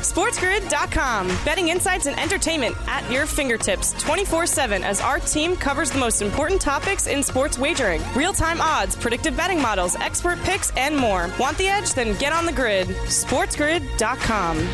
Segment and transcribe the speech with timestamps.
[0.00, 1.28] SportsGrid.com.
[1.44, 6.22] Betting insights and entertainment at your fingertips 24 7 as our team covers the most
[6.22, 11.30] important topics in sports wagering real time odds, predictive betting models, expert picks, and more.
[11.38, 11.92] Want the edge?
[11.94, 12.88] Then get on the grid.
[12.88, 14.68] SportsGrid.com.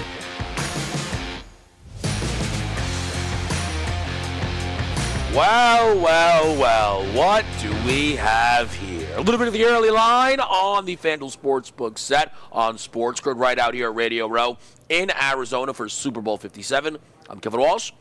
[5.36, 9.06] Well, well, well, what do we have here?
[9.16, 13.58] A little bit of the early line on the FanDuel Sportsbook set on SportsGrid right
[13.58, 14.56] out here at Radio Row
[14.88, 16.98] in Arizona for Super Bowl 57.
[17.28, 17.92] I'm Kevin Walsh.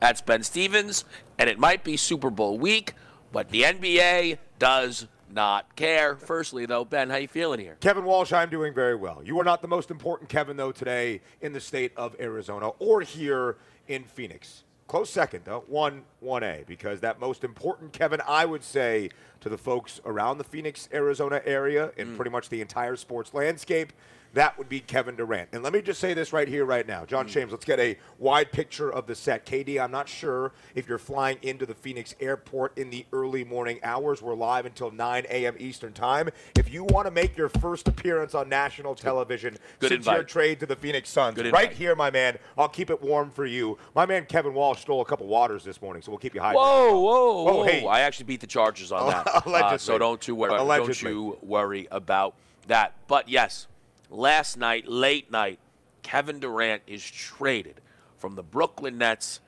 [0.00, 1.04] That's Ben Stevens,
[1.38, 2.94] and it might be Super Bowl week,
[3.32, 6.16] but the NBA does not care.
[6.16, 7.76] Firstly, though, Ben, how you feeling here?
[7.80, 9.20] Kevin Walsh, I'm doing very well.
[9.24, 13.00] You are not the most important Kevin, though, today in the state of Arizona or
[13.00, 13.56] here
[13.88, 14.62] in Phoenix.
[14.86, 15.64] Close second, though.
[15.66, 20.44] 1 1A, because that most important Kevin, I would say, to the folks around the
[20.44, 22.16] Phoenix, Arizona area and mm.
[22.16, 23.92] pretty much the entire sports landscape,
[24.34, 25.48] that would be Kevin Durant.
[25.52, 27.04] And let me just say this right here, right now.
[27.04, 29.46] John James, let's get a wide picture of the set.
[29.46, 33.80] KD, I'm not sure if you're flying into the Phoenix airport in the early morning
[33.82, 34.20] hours.
[34.22, 35.54] We're live until 9 a.m.
[35.58, 36.28] Eastern Time.
[36.56, 40.16] If you want to make your first appearance on national television Good since invite.
[40.16, 41.76] your trade to the Phoenix Suns, Good right invite.
[41.76, 43.78] here, my man, I'll keep it warm for you.
[43.94, 46.54] My man Kevin Walsh stole a couple waters this morning, so we'll keep you hydrated.
[46.56, 47.64] Whoa, whoa, Whoa, whoa!
[47.64, 47.86] hey.
[47.86, 49.74] I actually beat the Chargers on that, Allegedly.
[49.74, 50.50] Uh, so don't you worry.
[50.56, 52.34] Don't you worry about
[52.66, 52.92] that.
[53.06, 53.66] But yes,
[54.10, 55.58] last night, late night,
[56.02, 57.80] Kevin Durant is traded
[58.16, 59.40] from the Brooklyn Nets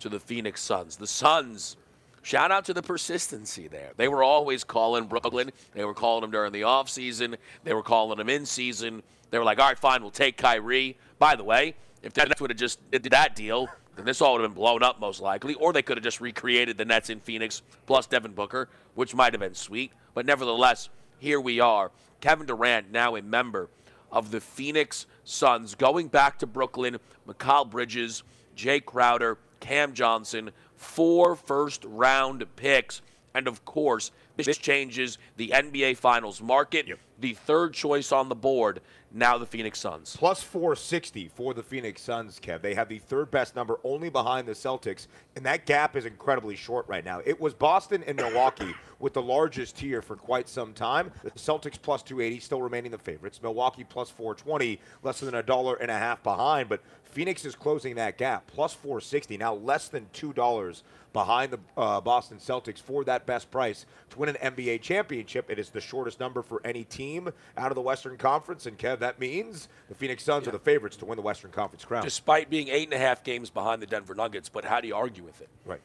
[0.00, 0.96] to the Phoenix Suns.
[0.96, 1.76] The Suns.
[2.22, 3.92] Shout out to the persistency there.
[3.96, 5.50] They were always calling Brooklyn.
[5.74, 7.36] They were calling him during the offseason.
[7.64, 9.02] They were calling him in season.
[9.30, 10.96] They were like, all right, fine, we'll take Kyrie.
[11.18, 14.34] By the way, if the Nets would have just did that deal, then this all
[14.34, 15.54] would have been blown up most likely.
[15.54, 19.32] Or they could have just recreated the Nets in Phoenix plus Devin Booker, which might
[19.32, 19.92] have been sweet.
[20.14, 21.90] But nevertheless, here we are.
[22.20, 23.68] Kevin Durant, now a member
[24.12, 26.98] of the Phoenix Suns, going back to Brooklyn.
[27.26, 28.22] Mikal Bridges,
[28.56, 33.02] Jae Crowder, Cam Johnson, four first round picks.
[33.34, 36.86] And of course, this changes the NBA Finals market.
[37.18, 38.80] The third choice on the board,
[39.10, 40.16] now the Phoenix Suns.
[40.16, 42.60] Plus 460 for the Phoenix Suns, Kev.
[42.60, 45.06] They have the third best number only behind the Celtics,
[45.36, 47.20] and that gap is incredibly short right now.
[47.24, 51.10] It was Boston and Milwaukee with the largest tier for quite some time.
[51.24, 53.42] The Celtics plus 280, still remaining the favorites.
[53.42, 57.96] Milwaukee plus 420, less than a dollar and a half behind, but Phoenix is closing
[57.96, 63.26] that gap, plus 460, now less than $2 behind the uh, Boston Celtics for that
[63.26, 65.50] best price to win an NBA championship.
[65.50, 69.00] It is the shortest number for any team out of the Western Conference, and Kev,
[69.00, 72.04] that means the Phoenix Suns are the favorites to win the Western Conference crown.
[72.04, 74.94] Despite being eight and a half games behind the Denver Nuggets, but how do you
[74.94, 75.48] argue with it?
[75.66, 75.80] right.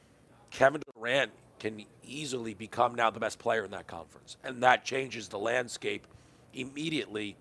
[0.50, 5.28] Kevin Durant can easily become now the best player in that conference, and that changes
[5.28, 6.08] the landscape
[6.54, 7.36] immediately.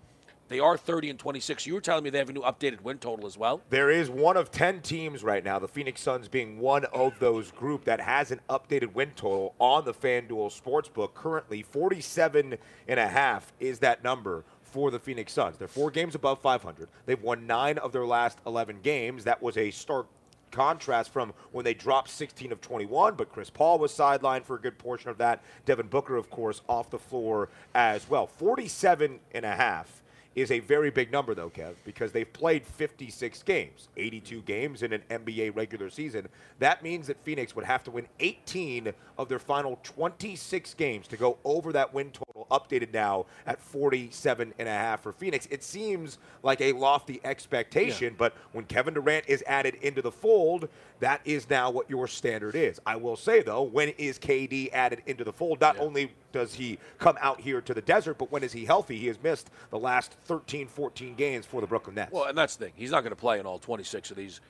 [0.49, 1.67] They are 30 and 26.
[1.67, 3.61] You were telling me they have a new updated win total as well.
[3.69, 7.51] There is one of 10 teams right now, the Phoenix Suns being one of those
[7.51, 11.13] group that has an updated win total on the FanDuel Sportsbook.
[11.13, 12.57] Currently, 47
[12.87, 15.57] and a half is that number for the Phoenix Suns.
[15.57, 16.87] They're four games above 500.
[17.05, 19.25] They've won nine of their last 11 games.
[19.25, 20.07] That was a stark
[20.51, 24.61] contrast from when they dropped 16 of 21, but Chris Paul was sidelined for a
[24.61, 25.43] good portion of that.
[25.65, 28.27] Devin Booker, of course, off the floor as well.
[28.27, 30.01] 47 and a half
[30.37, 34.93] is a very big number, though, Kev, because they've played 56 games, 82 games in
[34.93, 36.27] an NBA regular season.
[36.59, 41.17] That means that Phoenix would have to win 18 of their final 26 games to
[41.17, 45.47] go over that win total, updated now at 47 and a half for Phoenix.
[45.49, 50.69] It seems like a lofty expectation, but when Kevin Durant is added into the fold,
[50.99, 52.79] that is now what your standard is.
[52.85, 55.59] I will say, though, when is KD added into the fold?
[55.59, 58.97] Not only does he come out here to the desert, but when is he healthy?
[58.97, 62.11] He has missed the last 13, 14 games for the Brooklyn Nets.
[62.11, 62.73] Well, and that's the thing.
[62.75, 64.41] He's not going to play in all 26 of these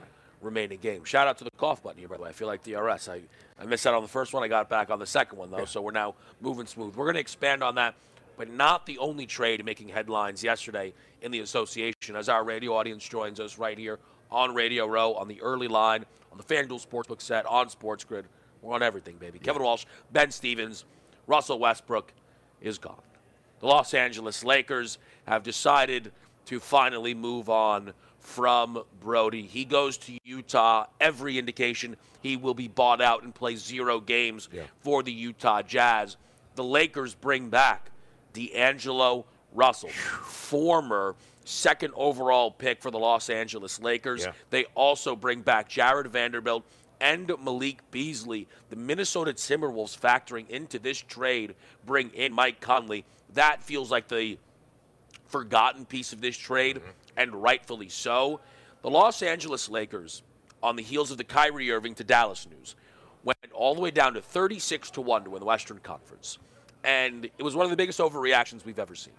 [0.42, 1.08] remaining games.
[1.08, 2.30] Shout out to the cough button here, by the way.
[2.30, 3.10] I feel like DRS.
[3.10, 3.22] I,
[3.60, 4.44] I missed out on the first one.
[4.44, 6.96] I got back on the second one, though, so we're now moving smooth.
[6.96, 7.96] We're going to expand on that,
[8.38, 13.08] but not the only trade making headlines yesterday in the association as our radio audience
[13.08, 17.22] joins us right here on Radio Row, on the early line, on the FanDuel Sportsbook
[17.22, 18.26] set, on Sports Grid.
[18.62, 19.40] We're on everything, baby.
[19.40, 20.86] Kevin Walsh, Ben Stevens,
[21.28, 22.14] Russell Westbrook
[22.62, 23.02] is gone.
[23.60, 24.98] The Los Angeles Lakers
[25.28, 26.12] have decided
[26.46, 29.44] to finally move on from Brodie.
[29.44, 30.86] He goes to Utah.
[31.00, 34.64] Every indication he will be bought out and play zero games Yeah.
[34.80, 36.18] for the Utah Jazz.
[36.56, 37.92] The Lakers bring back
[38.34, 41.16] D'Angelo Russell, former
[41.46, 44.26] second overall pick for the Los Angeles Lakers.
[44.26, 44.32] Yeah.
[44.50, 46.64] They also bring back Jarred Vanderbilt
[47.00, 48.48] and Malik Beasley.
[48.70, 51.56] The Minnesota Timberwolves factoring into this trade
[51.86, 53.06] bring in Mike Conley.
[53.34, 54.38] That feels like the
[55.28, 56.90] forgotten piece of this trade, mm-hmm.
[57.18, 58.40] and rightfully so.
[58.82, 60.24] The Los Angeles Lakers,
[60.64, 62.76] on the heels of the Kyrie Irving to Dallas news,
[63.24, 66.38] went all the way down to 36 to 1 to win the Western Conference.
[66.84, 69.14] And it was one of the biggest overreactions we've ever seen.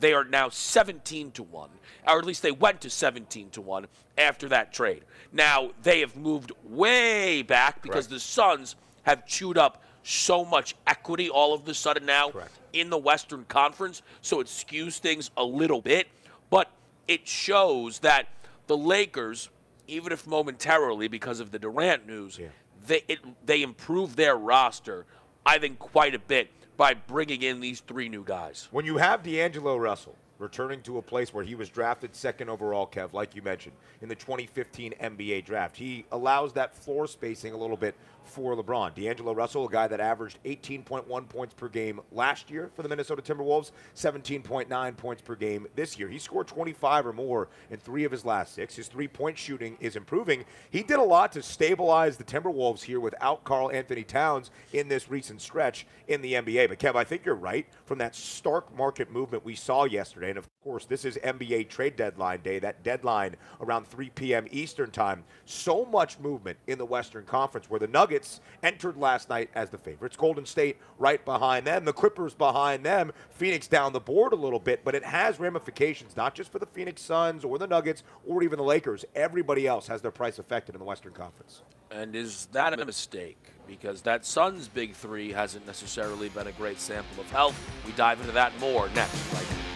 [0.00, 1.70] They are now 17 to 1,
[2.06, 3.86] or at least they went to 17 to 1
[4.18, 5.04] after that trade.
[5.32, 8.10] Now, they have moved way back because Correct.
[8.10, 12.52] the Suns have chewed up so much equity all of a sudden now Correct.
[12.72, 16.06] in the Western Conference, so it skews things a little bit,
[16.50, 16.70] but
[17.08, 18.28] it shows that
[18.66, 19.48] the Lakers,
[19.88, 22.48] even if momentarily because of the Durant news, Yeah.
[22.86, 25.06] they it, they improved their roster,
[25.44, 28.68] I think, quite a bit by bringing in these three new guys.
[28.70, 32.86] When you have D'Angelo Russell returning to a place where he was drafted second overall,
[32.86, 37.56] Kev, like you mentioned, in the 2015 NBA draft, he allows that floor spacing a
[37.56, 37.94] little bit
[38.26, 38.94] for LeBron.
[38.94, 43.22] D'Angelo Russell, a guy that averaged 18.1 points per game last year for the Minnesota
[43.22, 46.08] Timberwolves, 17.9 points per game this year.
[46.08, 48.76] He scored 25 or more in three of his last six.
[48.76, 50.44] His three point shooting is improving.
[50.70, 55.40] He did a lot to stabilize the Timberwolves here without Karl-Anthony Towns in this recent
[55.40, 56.68] stretch in the NBA.
[56.68, 57.66] But Kev, I think you're right.
[57.84, 61.96] From that stark market movement we saw yesterday, and of course, this is NBA trade
[61.96, 64.46] deadline day, that deadline around 3 p.m.
[64.50, 65.24] Eastern time.
[65.44, 69.78] So much movement in the Western Conference where the Nuggets entered last night as the
[69.78, 70.16] favorites.
[70.16, 74.58] Golden State right behind them, the Clippers behind them, Phoenix down the board a little
[74.58, 78.42] bit, but it has ramifications, not just for the Phoenix Suns or the Nuggets or
[78.42, 79.04] even the Lakers.
[79.14, 81.62] Everybody else has their price affected in the Western Conference.
[81.90, 83.38] And is that a mistake?
[83.66, 87.58] Because that Suns big three hasn't necessarily been a great sample of health.
[87.86, 89.75] We dive into that more next, right?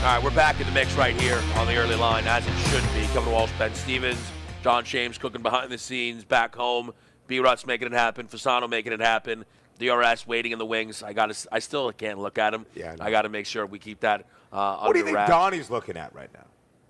[0.00, 2.56] All right, we're back in the mix right here on the early line, as it
[2.70, 3.06] should be.
[3.12, 4.18] Kevin Walsh, Ben Stevens,
[4.62, 6.94] John James cooking behind the scenes, back home.
[7.26, 7.38] B.
[7.38, 9.44] Ruts making it happen, Fasano making it happen.
[9.78, 11.02] DRS waiting in the wings.
[11.02, 11.30] I got.
[11.52, 12.64] I still can't look at him.
[12.74, 13.08] Yeah, I.
[13.08, 15.30] I got to make sure we keep that uh, What do you think wraps.
[15.30, 16.46] Donnie's looking at right now?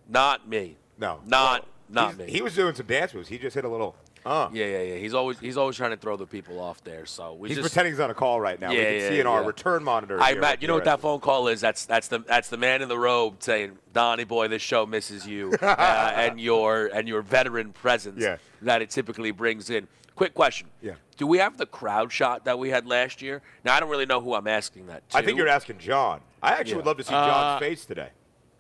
[0.09, 0.77] Not me.
[0.97, 1.19] No.
[1.27, 2.31] Not Well, not me.
[2.31, 3.29] He was doing some dance moves.
[3.29, 3.97] He just hit a little.
[4.25, 4.49] Uh.
[4.53, 4.95] yeah, yeah, yeah.
[4.97, 7.07] He's always he's always trying to throw the people off there.
[7.07, 8.71] So we He's just pretending he's on a call right now.
[8.71, 10.21] we Yeah, can yeah, see in our return monitor.
[10.21, 11.61] I Matt, you know what that phone call is?
[11.61, 15.27] That's that's the that's the man in the robe saying, "Donnie boy, this show misses
[15.27, 18.37] you," uh, and your and your veteran presence Yeah.
[18.63, 19.89] that it typically brings in.
[20.17, 20.95] Quick question: Yeah.
[21.17, 23.41] Do we have the crowd shot that we had last year?
[23.65, 25.17] Now I don't really know who I'm asking that to.
[25.17, 26.21] I think you're asking John.
[26.43, 26.77] I actually Yeah.
[26.77, 28.09] would love to see John's Uh, face today.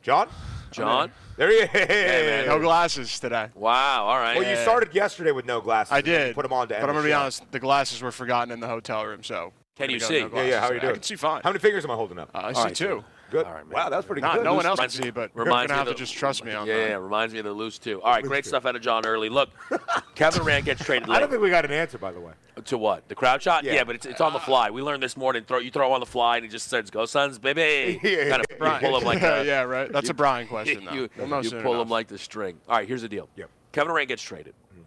[0.02, 0.28] John?
[0.70, 1.10] John.
[1.36, 2.46] There you man.
[2.46, 3.48] No glasses today.
[3.54, 4.04] Wow.
[4.04, 4.36] All right.
[4.36, 5.92] Well, you started yesterday with no glasses.
[5.92, 6.34] I and then you did.
[6.34, 7.18] Put them on to But I'm gonna be show.
[7.20, 7.50] honest.
[7.50, 9.52] The glasses were forgotten in the hotel room, so.
[9.76, 10.20] Can you see?
[10.20, 10.60] no Yeah, yeah.
[10.60, 10.90] How are you glasses doing?
[10.90, 11.40] I can see fine.
[11.42, 12.30] How many fingers am I holding up?
[12.34, 13.04] Uh, I All see right, two.
[13.30, 13.46] Good.
[13.46, 13.74] All right, man.
[13.74, 14.44] wow, that's pretty Not, good.
[14.44, 16.52] no one else Reminds- can see, but you're gonna have of to just trust me
[16.52, 16.88] on Yeah, that.
[16.90, 18.02] yeah, reminds me of the loose too.
[18.02, 19.28] All right, great stuff out of John early.
[19.28, 19.50] Look,
[20.14, 22.32] Kevin Durant gets traded I don't think we got an answer, by the way.
[22.64, 23.08] To what?
[23.08, 23.64] The crowd shot?
[23.64, 23.84] Yeah.
[23.84, 24.70] but it's, it's on the fly.
[24.70, 25.44] We learned this morning.
[25.44, 28.40] Throw you throw on the fly, and he just says, "Go Suns, baby!" Yeah, kind
[28.40, 29.90] of yeah, Brian, pull him like a, yeah, right.
[29.90, 30.92] That's a Brian question, though.
[30.92, 32.58] you, no you sooner pull him like the string.
[32.68, 33.28] All right, here's the deal.
[33.36, 33.48] Yep.
[33.72, 34.82] Kevin Durant gets traded, mm-hmm.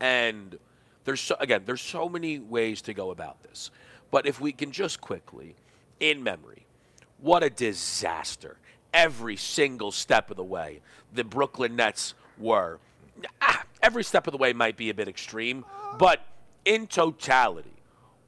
[0.00, 0.58] and
[1.04, 3.70] there's so, again there's so many ways to go about this,
[4.10, 5.54] but if we can just quickly,
[6.00, 6.63] in memory,
[7.18, 8.56] what a disaster
[8.94, 10.80] every single step of the way
[11.12, 12.78] the Brooklyn Nets were.
[13.42, 15.64] Ah, every step of the way might be a bit extreme,
[15.98, 16.24] but
[16.64, 17.74] in totality,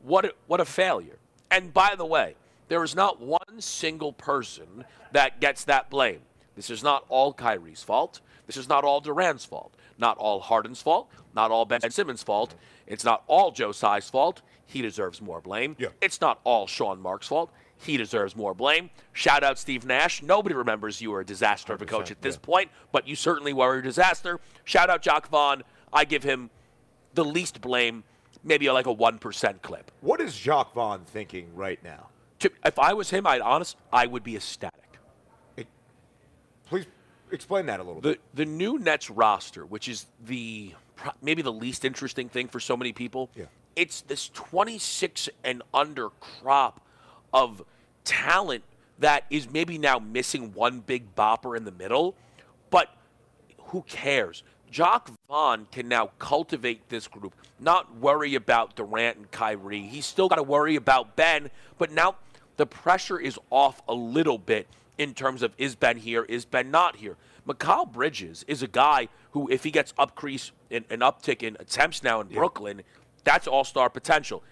[0.02, 1.18] what a, what a failure.
[1.50, 2.34] And by the way,
[2.68, 6.20] there is not one single person that gets that blame.
[6.56, 8.20] This is not all Kyrie's fault.
[8.46, 9.74] This is not all Durant's fault.
[9.98, 11.08] Not all Harden's fault.
[11.34, 12.54] Not all Ben Simmons' fault.
[12.86, 14.42] It's not all Joe Tsai's fault.
[14.66, 15.76] He deserves more blame.
[15.78, 15.88] Yeah.
[16.00, 17.52] It's not all Sean Marks' fault.
[17.78, 18.90] He deserves more blame.
[19.12, 20.22] Shout out Steve Nash.
[20.22, 22.40] Nobody remembers you were a disaster of a coach at this yeah.
[22.46, 24.40] point, but you certainly were a disaster.
[24.64, 25.62] Shout out Jacque Vaughn.
[25.92, 26.50] I give him
[27.14, 28.04] the least blame,
[28.42, 29.90] maybe like a 1% clip.
[30.00, 32.08] What is Jacque Vaughn thinking right now?
[32.40, 34.98] To, if I was him, I'd honest, I would be ecstatic.
[36.66, 36.86] Please
[37.30, 38.20] explain that a little bit.
[38.34, 40.74] The the new Nets roster, which is the
[41.22, 43.44] maybe the least interesting thing for so many people, Yeah.
[43.76, 46.80] it's this 26 and under crop
[47.32, 47.62] of
[48.04, 48.62] talent
[48.98, 52.14] that is maybe now missing one big bopper in the middle,
[52.70, 52.94] but
[53.58, 54.42] who cares?
[54.70, 59.82] Jacque Vaughn can now cultivate this group, not worry about Durant and Kyrie.
[59.82, 62.16] He's still got to worry about Ben, but now
[62.56, 64.66] the pressure is off a little bit
[64.98, 67.16] in terms of is Ben here, is Ben not here.
[67.46, 72.02] Mikal Bridges is a guy who, if he gets upcrease in, an uptick in attempts
[72.02, 72.82] now in Brooklyn,
[73.24, 74.42] that's all star potential.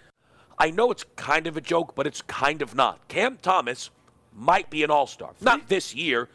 [0.58, 3.06] I know it's kind of a joke, but it's kind of not.
[3.08, 3.90] Cam Thomas
[4.32, 5.32] might be an all star.
[5.40, 6.28] Not this year.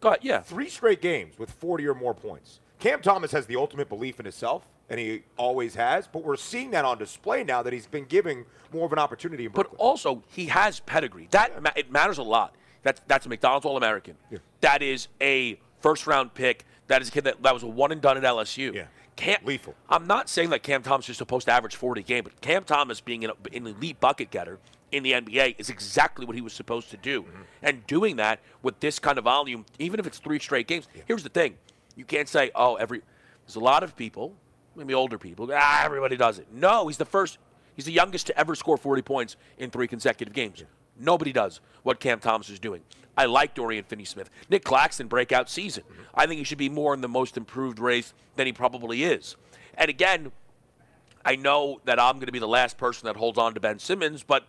[0.00, 0.40] Go ahead, yeah.
[0.40, 2.60] Three straight games with 40 or more points.
[2.78, 6.06] Cam Thomas has the ultimate belief in himself, and he always has.
[6.06, 9.46] But we're seeing that on display now that he's been giving more of an opportunity
[9.46, 11.28] in But also, he has pedigree.
[11.30, 12.54] That ma- it matters a lot.
[12.82, 14.16] That's that's a McDonald's All American.
[14.30, 14.38] Yeah.
[14.60, 16.64] That is a first round pick.
[16.88, 18.74] That is a kid that, that was a one and done at LSU.
[18.74, 18.84] Yeah.
[19.16, 19.74] Cam, Lethal.
[19.88, 22.64] I'm not saying that Cam Thomas is supposed to average 40 a game, but Cam
[22.64, 24.58] Thomas being an, an elite bucket getter
[24.92, 27.22] in the NBA is exactly what he was supposed to do.
[27.22, 27.42] Mm-hmm.
[27.62, 31.22] And doing that with this kind of volume, even if it's three straight games, here's
[31.22, 31.56] the thing:
[31.96, 33.02] you can't say, "Oh, every."
[33.46, 34.34] There's a lot of people,
[34.74, 35.48] maybe older people.
[35.52, 36.48] Ah, everybody does it.
[36.52, 37.38] No, he's the first.
[37.74, 40.64] He's the youngest to ever score 40 points in three consecutive games.
[40.98, 42.82] Nobody does what Cam Thomas is doing.
[43.16, 44.30] I like Dorian Finney-Smith.
[44.50, 45.84] Nick Claxton breakout season.
[46.14, 49.36] I think he should be more in the most improved race than he probably is.
[49.74, 50.32] And again,
[51.24, 53.78] I know that I'm going to be the last person that holds on to Ben
[53.78, 54.44] Simmons, but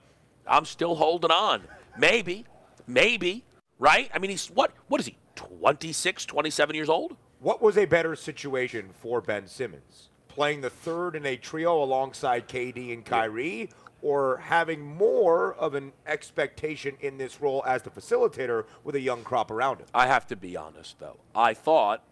[0.46, 1.64] I'm still holding on.
[1.98, 2.46] Maybe,
[2.86, 3.44] maybe,
[3.80, 4.12] right?
[4.14, 4.72] I mean, he's what?
[4.88, 5.18] What is he?
[5.36, 7.16] 26, 27 years old?
[7.40, 10.10] What was a better situation for Ben Simmons?
[10.28, 13.70] Playing the third in a trio alongside KD and Kyrie,
[14.02, 19.24] or having more of an expectation in this role as the facilitator with a young
[19.24, 19.88] crop around him?
[19.94, 21.18] I have to be honest, though.
[21.36, 22.04] I thought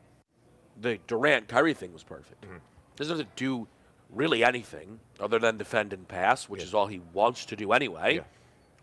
[0.80, 2.44] the Durant Kyrie thing was perfect.
[2.44, 2.58] Mm-hmm.
[2.96, 3.68] Doesn't have to do
[4.10, 8.16] really anything other than defend and pass, which is all he wants to do anyway.
[8.16, 8.24] Yeah.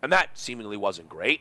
[0.02, 1.40] And that seemingly wasn't great.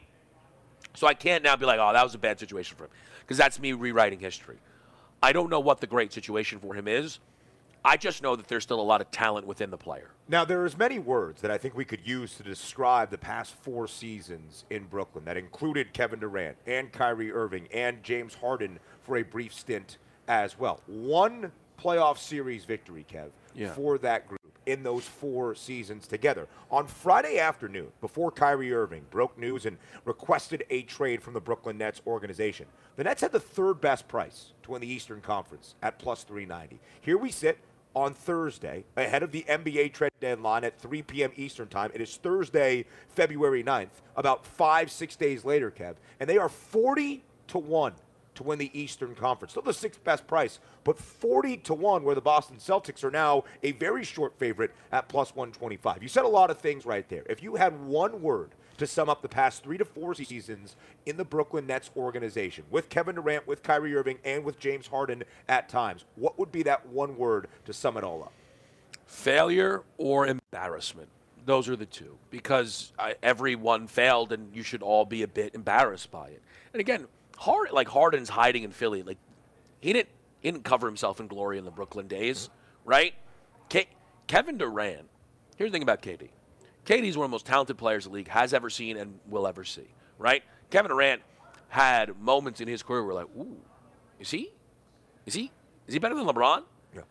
[0.95, 2.89] So I can't now be like, oh, that was a bad situation for him,
[3.21, 4.57] because that's me rewriting history.
[5.23, 7.19] I don't know what the great situation for him is.
[7.83, 10.11] I just know that there's still a lot of talent within the player.
[10.27, 13.87] Now, there's many words that I think we could use to describe the past four
[13.87, 19.23] seasons in Brooklyn that included Kevin Durant and Kyrie Irving and James Harden for a
[19.23, 19.97] brief stint
[20.27, 20.79] as well.
[20.85, 23.73] One playoff series victory, Kev, Yeah.
[23.73, 26.47] for that group in those four seasons together.
[26.69, 31.79] On Friday afternoon, before Kyrie Irving broke news and requested a trade from the Brooklyn
[31.79, 35.97] Nets organization, the Nets had the third best price to win the Eastern Conference at
[35.97, 36.79] plus 390.
[37.01, 37.57] Here we sit
[37.95, 41.31] on Thursday, ahead of the NBA trade deadline at 3 p.m.
[41.35, 41.91] Eastern Time.
[41.93, 45.95] It is Thursday, February 9th, about five, six days later, Kev.
[46.19, 47.93] And they are 40 to 1
[48.35, 49.51] to win the Eastern Conference.
[49.51, 53.43] Still the sixth best price, but 40 to 1, where the Boston Celtics are now
[53.63, 56.01] a very short favorite at plus 125.
[56.01, 57.23] You said a lot of things right there.
[57.29, 61.17] If you had one word to sum up the past three to four seasons in
[61.17, 65.69] the Brooklyn Nets organization with Kevin Durant, with Kyrie Irving, and with James Harden at
[65.69, 68.33] times, what would be that one word to sum it all up?
[69.11, 71.09] failure or embarrassment.
[71.45, 75.27] Those are the two because uh, I, everyone failed, and you should all be a
[75.27, 76.41] bit embarrassed by it.
[76.73, 77.07] And again,
[77.37, 79.03] Hard, like Harden's hiding in Philly.
[79.03, 79.17] Like
[79.79, 80.09] he didn't
[80.39, 82.49] he didn't cover himself in glory in the Brooklyn days,
[82.85, 83.13] right?
[83.69, 83.87] Ke-
[84.27, 85.09] Kevin Durant.
[85.57, 86.29] Here's the thing about KD.
[86.85, 89.63] KD's one of the most talented players the league has ever seen and will ever
[89.63, 90.43] see, right?
[90.69, 91.21] Kevin Durant
[91.69, 93.57] had moments in his career where like, ooh,
[94.19, 94.51] is he?
[95.25, 95.51] Is he?
[95.87, 96.63] Is he better than LeBron?
[96.95, 97.01] Yeah.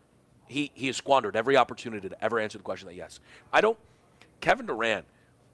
[0.47, 3.19] He he has squandered every opportunity to ever answer the question that yes.
[3.53, 3.77] I don't.
[4.41, 5.05] Kevin Durant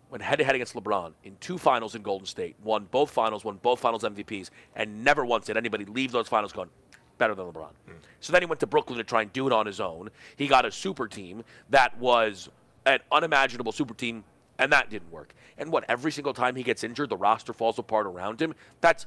[0.10, 3.44] went head to head against LeBron in two finals in Golden State, won both finals,
[3.44, 6.70] won both finals MVPs, and never once did anybody leave those finals going
[7.18, 7.70] better than LeBron.
[7.86, 7.94] Hmm.
[8.20, 10.10] So then he went to Brooklyn to try and do it on his own.
[10.36, 12.50] He got a super team that was
[12.88, 14.24] an unimaginable super team,
[14.58, 15.34] and that didn't work.
[15.58, 18.56] And what, every single time he gets injured, the roster falls apart around him?
[18.82, 19.06] That's,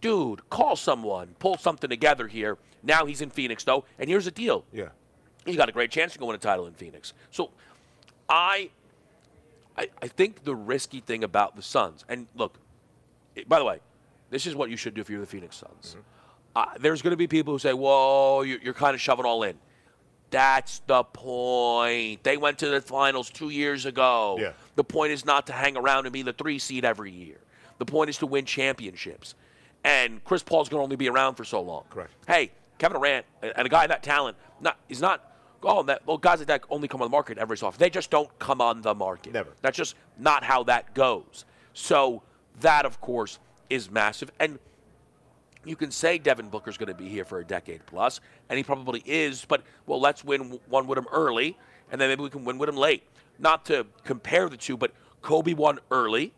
[0.00, 2.58] dude, call someone, pull something together here.
[2.82, 4.64] Now he's in Phoenix, though, and here's the deal.
[4.72, 4.88] Yeah.
[5.46, 7.12] He's got a great chance to go win a title in Phoenix.
[7.30, 7.50] So
[8.28, 8.70] I,
[9.78, 12.58] I, I think the risky thing about the Suns, and look,
[13.36, 13.78] it- by the way,
[14.30, 15.96] this is what you should do if you're the Phoenix Suns.
[16.56, 19.42] Uh, there's going to be people who say, whoa, you're, you're kind of shoving all
[19.44, 19.56] in.
[20.30, 22.22] That's the point.
[22.22, 24.36] They went to the finals two years ago.
[24.40, 24.52] Yeah.
[24.76, 27.38] The point is not to hang around and be the three seed every year.
[27.78, 29.34] The point is to win championships.
[29.82, 31.84] And Chris Paul's going to only be around for so long.
[31.90, 32.12] Correct.
[32.26, 35.26] Hey, Kevin Durant and a guy that talent, not is not.
[35.62, 37.78] Oh, that well, guys like that only come on the market every so often.
[37.78, 39.34] They just don't come on the market.
[39.34, 39.50] Never.
[39.60, 41.44] That's just not how that goes.
[41.74, 42.22] So
[42.60, 44.30] that, of course, is massive.
[44.40, 44.58] And
[45.64, 48.62] you can say Devin Booker's going to be here for a decade plus, and he
[48.64, 49.44] probably is.
[49.44, 51.56] But well, let's win one with him early,
[51.90, 53.02] and then maybe we can win with him late.
[53.38, 56.32] Not to compare the two, but Kobe won early,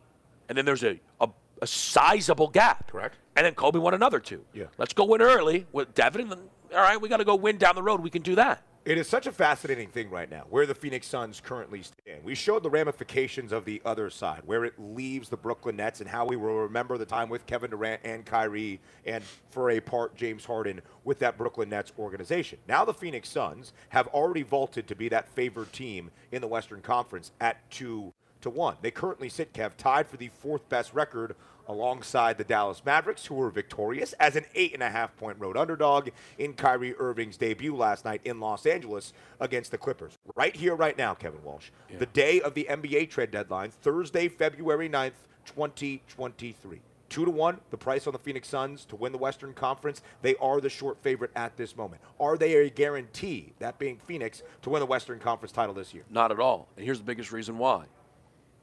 [0.49, 1.29] and then there's a a,
[1.61, 2.91] a sizable gap.
[2.91, 3.17] Correct.
[3.37, 4.45] And then Kobe won another two.
[4.53, 4.67] Yeah.
[4.77, 6.39] Let's go win early with Devin, and then
[6.75, 8.01] all right, we got to go win down the road.
[8.01, 8.63] We can do that.
[8.85, 12.25] It is such a fascinating thing right now where the Phoenix Suns currently stand.
[12.25, 16.11] We showed the ramifications of the other side, where it leaves the Brooklyn Nets, and
[16.11, 20.17] how we will remember the time with Kevin Durant and Kyrie, and for a part,
[20.17, 22.59] James Harden with that Brooklyn Nets organization.
[22.67, 26.81] Now the Phoenix Suns have already vaulted to be that favored team in the Western
[26.81, 28.79] Conference at two to one.
[28.83, 31.37] They currently sit, Kev, tied for the fourth best record
[31.69, 35.57] alongside the Dallas Mavericks, who were victorious as an eight and a half point road
[35.57, 40.19] underdog in Kyrie Irving's debut last night in Los Angeles against the Clippers.
[40.35, 41.71] Right here, right now, Kevin Walsh.
[41.99, 45.13] The day of the NBA trade deadline, Thursday, February 9th,
[45.47, 46.81] 2023.
[47.09, 50.01] Two to one, the price on the Phoenix Suns to win the Western Conference.
[50.23, 52.01] They are the short favorite at this moment.
[52.19, 56.05] Are they a guarantee, that being Phoenix, to win the Western Conference title this year?
[56.09, 56.69] Not at all.
[56.75, 57.85] And here's the biggest reason why.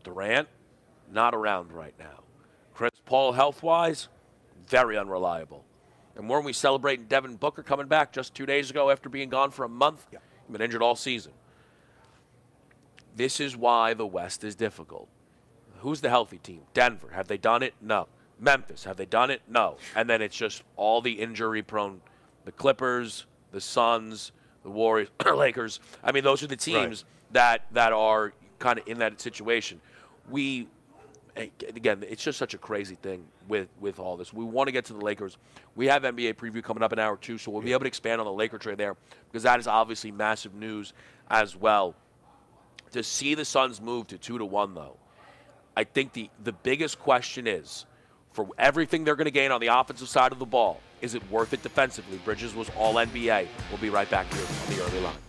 [0.04, 0.48] Durant,
[1.12, 2.24] not around right now.
[2.80, 4.08] Chris Paul, health wise,
[4.66, 5.66] very unreliable.
[6.16, 9.52] And weren't we celebrating Devin Booker coming back just two days ago after being gone
[9.52, 10.08] for a month?
[10.14, 10.20] Yeah.
[10.48, 11.34] He's been injured all season.
[13.18, 15.10] This is why the West is difficult.
[15.80, 16.62] Who's the healthy team?
[16.74, 17.10] Denver.
[17.14, 17.74] Have they done it?
[17.82, 18.08] No.
[18.40, 18.86] Memphis.
[18.86, 19.42] Have they done it?
[19.46, 19.76] No.
[19.94, 22.00] And then it's just all the injury prone
[22.46, 24.32] the Clippers, the Suns,
[24.64, 25.82] the Warriors, Lakers.
[26.02, 29.82] I mean, those are the teams that that are kind of in that situation.
[30.30, 30.70] We
[31.40, 34.34] again, it's just such a crazy thing with with all this.
[34.34, 35.38] We want to get to the Lakers.
[35.76, 38.22] We have NBA preview coming up in hour two, so we'll be able to expand
[38.22, 38.96] on the Laker trade there
[39.32, 40.94] because that is obviously massive news
[41.30, 41.96] as well.
[42.92, 44.98] To see the Suns move to two to one, though,
[45.78, 47.86] I think the the biggest question is
[48.32, 51.32] for everything they're going to gain on the offensive side of the ball, is it
[51.32, 52.18] worth it defensively?
[52.20, 53.48] Bridges was all NBA.
[53.70, 55.29] We'll be right back here on the early line.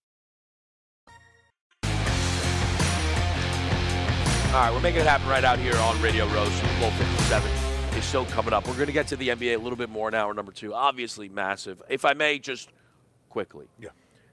[4.51, 6.43] All right, we're making it happen right out here on Radio Row.
[6.43, 7.49] Super Bowl 57
[7.97, 8.67] is still coming up.
[8.67, 10.73] We're going to get to the NBA a little bit more in hour number two.
[10.73, 11.81] Obviously, massive.
[11.87, 12.67] If I may, just
[13.29, 13.67] quickly.
[13.79, 13.91] Yeah.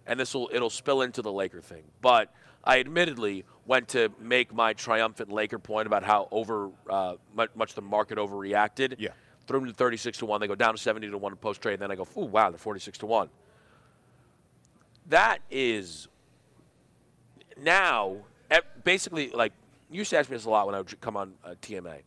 [0.08, 4.52] And this will it'll spill into the Laker thing, but I admittedly went to make
[4.52, 7.14] my triumphant Laker point about how over uh,
[7.54, 8.96] much, the market overreacted.
[8.98, 9.10] Yeah.
[9.46, 10.40] Threw them to 36 to one.
[10.40, 11.74] They go down to 70 to one in post trade.
[11.74, 13.28] And Then I go, ooh, wow, they're 46 to one.
[15.06, 16.08] That is
[17.56, 18.16] now
[18.82, 19.52] basically like
[19.90, 21.98] you used to ask me this a lot when I would come on uh, TMA.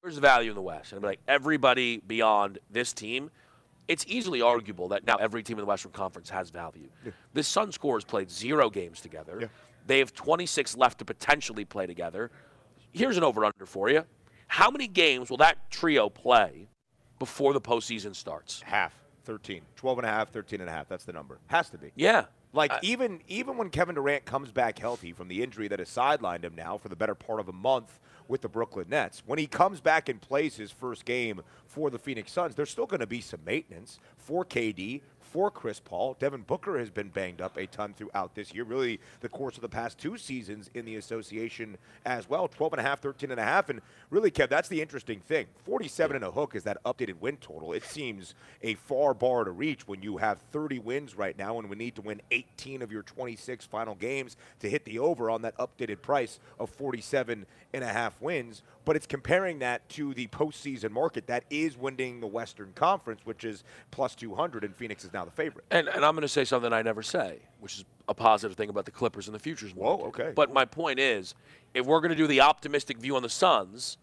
[0.00, 0.92] Where's the value in the West?
[0.92, 3.30] And I'd be like, everybody beyond this team.
[3.88, 6.88] It's easily arguable that now every team in the Western Conference has value.
[7.34, 9.38] The Suns core played zero games together.
[9.40, 9.46] Yeah.
[9.86, 12.32] They have 26 left to potentially play together.
[12.92, 14.04] Here's an over/under for you.
[14.48, 16.68] How many games will that trio play
[17.20, 18.60] before the postseason starts?
[18.62, 18.92] Half,
[19.24, 19.62] 13.
[19.76, 20.88] 12 and a half, 13 and a half.
[20.88, 21.38] That's the number.
[21.46, 21.92] Has to be.
[21.94, 22.24] Yeah.
[22.56, 25.88] Like Uh, even even when Kevin Durant comes back healthy from the injury that has
[25.88, 29.38] sidelined him now for the better part of a month with the Brooklyn Nets, when
[29.38, 33.00] he comes back and plays his first game for the Phoenix Suns, there's still going
[33.00, 35.02] to be some maintenance for KD,
[35.36, 36.16] for Chris Paul.
[36.18, 39.60] Devin Booker has been banged up a ton throughout this year, really the course of
[39.60, 42.48] the past two seasons in the association as well.
[42.48, 43.68] 12 and a half, 13 and a half.
[43.68, 45.44] And really, Kev, that's the interesting thing.
[45.66, 47.74] 47 and a hook is that updated win total.
[47.74, 51.68] It seems a far bar to reach when you have 30 wins right now and
[51.68, 55.42] we need to win 18 of your 26 final games to hit the over on
[55.42, 57.44] that updated price of 47
[57.74, 58.62] and a half wins.
[58.86, 63.44] But it's comparing that to the postseason market that is winning the Western Conference, which
[63.44, 65.64] is plus 200, and Phoenix is now the favorite.
[65.72, 68.70] And, and I'm going to say something I never say, which is a positive thing
[68.70, 70.32] about the Clippers and the futures Whoa, okay.
[70.34, 71.34] But my point is,
[71.74, 73.98] if we're going to do the optimistic view on the Suns,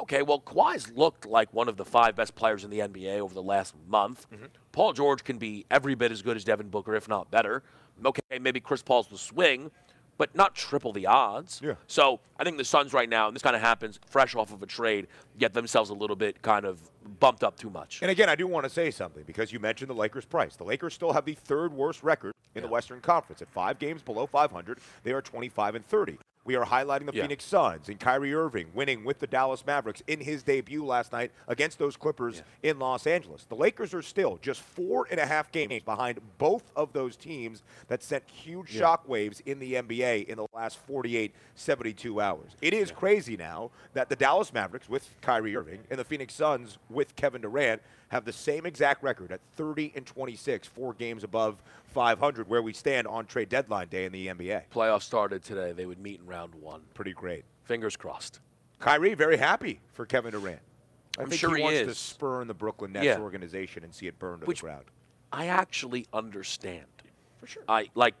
[0.00, 3.34] okay, well, Kawhi's looked like one of the five best players in the NBA over
[3.34, 4.26] the last month.
[4.32, 4.46] Mm-hmm.
[4.72, 7.62] Paul George can be every bit as good as Devin Booker, if not better.
[8.04, 9.70] Okay, maybe Chris Paul's the swing,
[10.18, 11.60] but not triple the odds.
[11.62, 11.74] Yeah.
[11.86, 14.62] So I think the Suns right now, and this kind of happens fresh off of
[14.62, 16.80] a trade, get themselves a little bit kind of
[17.20, 18.00] bumped up too much.
[18.02, 20.56] And again, I do want to say something because you mentioned the Lakers' price.
[20.56, 24.02] The Lakers still have the third worst record in the Western Conference at five games
[24.02, 24.78] below 500.
[25.02, 26.18] They are 25 and 30.
[26.46, 27.22] We are highlighting the Yeah.
[27.22, 31.32] Phoenix Suns and Kyrie Irving winning with the Dallas Mavericks in his debut last night
[31.48, 33.44] against those Clippers in Los Angeles.
[33.44, 37.64] The Lakers are still just four and a half games behind both of those teams
[37.88, 42.52] that sent huge shockwaves in the NBA in the last 48, 72 hours.
[42.62, 46.78] It is crazy now that the Dallas Mavericks with Kyrie Irving and the Phoenix Suns
[46.88, 51.56] with Kevin Durant have the same exact record at 30 and 26, four games above
[51.92, 54.62] 500, where we stand on trade deadline day in the NBA.
[54.72, 55.72] Playoffs started today.
[55.72, 56.82] They would meet in round one.
[56.94, 57.44] Pretty great.
[57.64, 58.40] Fingers crossed.
[58.78, 60.60] Kyrie, very happy for Kevin Durant.
[61.18, 61.98] I I'm think sure he he wants to is.
[61.98, 63.18] spurn the Brooklyn Nets Yeah.
[63.18, 64.84] organization and see it burn to Which- the ground.
[65.32, 66.84] I actually understand.
[67.38, 67.62] For sure.
[67.68, 68.14] I like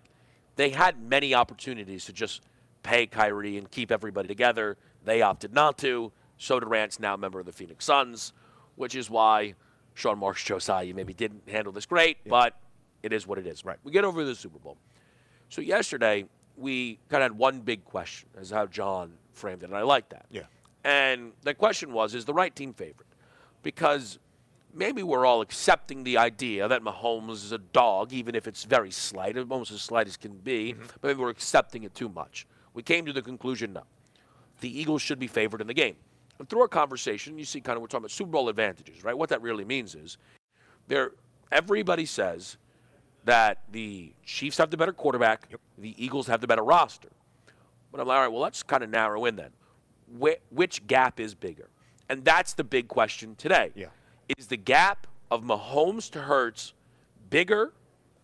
[0.56, 2.42] they had many opportunities to just
[2.82, 4.76] pay Kyrie and keep everybody together.
[5.04, 6.10] They opted not to.
[6.38, 8.32] So Durant's now a member of the Phoenix Suns,
[8.74, 9.54] which is why
[9.96, 12.54] Sean Marks Joe Tsai you maybe didn't handle this great, but
[13.02, 13.64] it is what it is.
[13.64, 13.78] Right.
[13.82, 14.76] We get over to the Super Bowl.
[15.48, 19.76] So yesterday we kind of had one big question, as how John framed it, and
[19.76, 20.26] I like that.
[20.30, 20.42] Yeah.
[20.84, 23.08] And the question was, is the right team favorite?
[23.62, 24.18] Because
[24.72, 28.90] maybe we're all accepting the idea that Mahomes is a dog, even if it's very
[28.90, 30.86] slight, almost as slight as can be, mm-hmm.
[31.00, 32.46] but maybe we're accepting it too much.
[32.74, 33.84] We came to the conclusion no.
[34.60, 35.96] The Eagles should be favored in the game.
[36.38, 39.16] And through our conversation, you see kind of we're talking about Super Bowl advantages, right?
[39.16, 40.18] What that really means is
[40.88, 41.12] there
[41.50, 42.56] everybody says
[43.24, 47.08] that the Chiefs have the better quarterback, the Eagles have the better roster.
[47.90, 49.50] But I'm like, all right, well, let's kind of narrow in then.
[50.20, 51.68] Wh- which gap is bigger?
[52.08, 53.72] And that's the big question today.
[53.74, 53.86] Yeah.
[54.36, 56.74] Is the gap of Mahomes to Hurts
[57.30, 57.72] bigger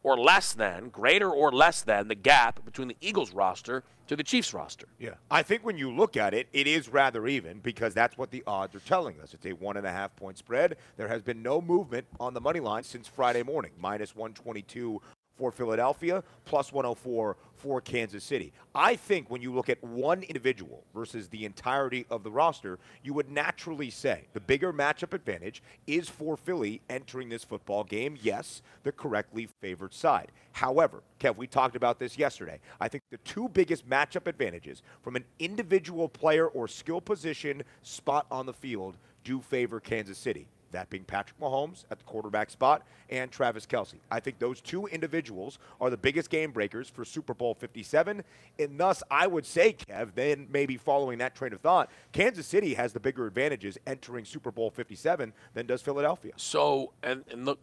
[0.03, 4.23] or less than, greater or less than the gap between the Eagles roster to the
[4.23, 4.87] Chiefs roster?
[4.99, 5.15] Yeah.
[5.31, 8.43] I think when you look at it, it is rather even because that's what the
[8.47, 9.35] odds are telling us.
[9.35, 10.77] It's a one and a half point spread.
[10.97, 15.01] There has been no movement on the money line since Friday morning, minus 122
[15.43, 18.53] Oh for Philadelphia, plus 104 for Kansas City.
[18.75, 23.13] I think when you look at one individual versus the entirety of the roster, you
[23.15, 28.17] would naturally say the bigger matchup advantage is for Philly entering this football game.
[28.23, 30.31] Yes, the correctly favored side.
[30.53, 32.61] However, Kev, we talked about this yesterday.
[32.81, 38.27] I think the two biggest matchup advantages from an individual player or skill position spot
[38.31, 42.83] on the field do favor Kansas City that being Patrick Mahomes at the quarterback spot
[43.11, 43.95] and Travis Kelce.
[44.11, 48.23] I think those two individuals are the biggest game breakers for Super Bowl 57.
[48.59, 52.75] And thus, I would say, Kev, then maybe following that train of thought, Kansas City
[52.75, 56.33] has the bigger advantages entering Super Bowl 57 than does Philadelphia.
[56.37, 57.61] So, and, and look,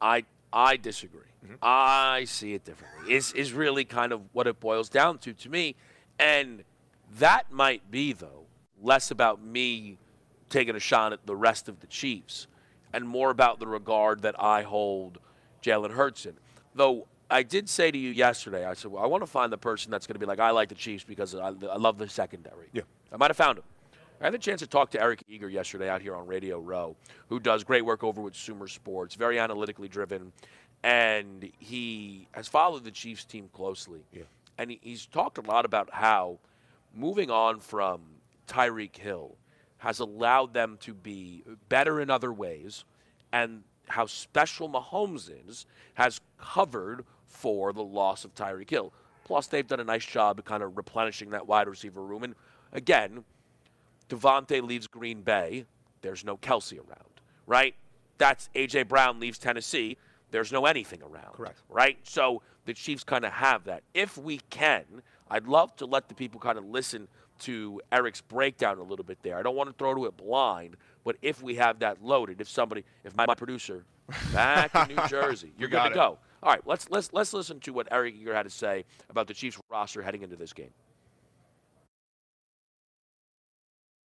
[0.00, 1.20] I I disagree.
[1.44, 1.54] Mm-hmm.
[1.60, 3.12] I see it differently.
[3.14, 5.74] Is is really kind of what it boils down to to me,
[6.18, 6.64] and
[7.18, 8.46] that might be though
[8.80, 9.98] less about me
[10.48, 12.46] taking a shot at the rest of the Chiefs
[12.92, 15.18] and more about the regard that I hold
[15.62, 16.34] Jalen Hurts in.
[16.74, 19.58] Though I did say to you yesterday, I said, well, I want to find the
[19.58, 22.08] person that's going to be like, I like the Chiefs because I, I love the
[22.08, 22.68] secondary.
[22.72, 22.82] Yeah.
[23.12, 23.64] I might have found him.
[24.20, 26.96] I had the chance to talk to Eric Eager yesterday out here on Radio Row,
[27.28, 30.32] who does great work over with Sumer Sports, very analytically driven,
[30.82, 34.00] and he has followed the Chiefs team closely.
[34.12, 34.22] Yeah.
[34.56, 36.38] And he's talked a lot about how
[36.94, 38.00] moving on from
[38.48, 39.36] Tyreek Hill
[39.78, 42.84] has allowed them to be better in other ways,
[43.32, 48.92] and how special Mahomes is has covered for the loss of Tyreek Hill.
[49.24, 52.22] Plus, they've done a nice job of kind of replenishing that wide receiver room.
[52.22, 52.34] And
[52.72, 53.24] again,
[54.08, 55.66] Davante leaves Green Bay.
[56.00, 57.74] There's no Kelce around, right?
[58.18, 58.84] That's A.J.
[58.84, 59.96] Brown leaves Tennessee.
[60.30, 61.34] There's no anything around.
[61.34, 61.60] Correct.
[61.68, 61.98] Right?
[62.04, 63.82] So the Chiefs kind of have that.
[63.94, 64.84] If we can,
[65.30, 67.08] I'd love to let the people kind of listen
[67.40, 69.36] to Eric's breakdown a little bit there.
[69.36, 72.48] I don't want to throw to it blind, but if we have that loaded, if
[72.48, 73.84] somebody, if my, my producer
[74.32, 76.18] back in New Jersey, you're good to go.
[76.42, 79.34] All right, let's let's let's listen to what Eric Eager had to say about the
[79.34, 80.70] Chiefs roster heading into this game.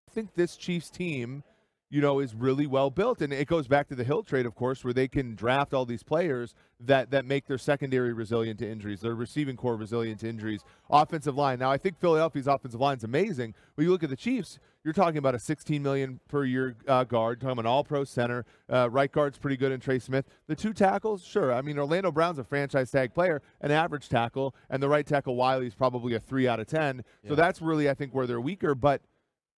[0.08, 1.42] I think this Chiefs team,
[1.90, 4.54] you know, is really well built, and it goes back to the Hill trade, of
[4.54, 8.70] course, where they can draft all these players that that make their secondary resilient to
[8.70, 11.58] injuries, their receiving corps resilient to injuries, offensive line.
[11.58, 13.54] Now, I think Philadelphia's offensive line is amazing.
[13.74, 17.04] When you look at the Chiefs, you're talking about a 16 million per year uh,
[17.04, 18.44] guard, talking about an All-Pro center.
[18.70, 20.26] Uh, right guard's pretty good in Trey Smith.
[20.46, 21.52] The two tackles, sure.
[21.52, 25.36] I mean, Orlando Brown's a franchise tag player, an average tackle, and the right tackle
[25.36, 27.02] Wylie's probably a three out of ten.
[27.22, 27.30] Yeah.
[27.30, 29.00] So that's really, I think, where they're weaker, but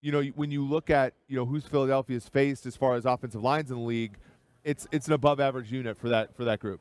[0.01, 3.43] you know, when you look at you know who's Philadelphia's faced as far as offensive
[3.43, 4.17] lines in the league,
[4.65, 6.81] it's it's an above average unit for that for that group.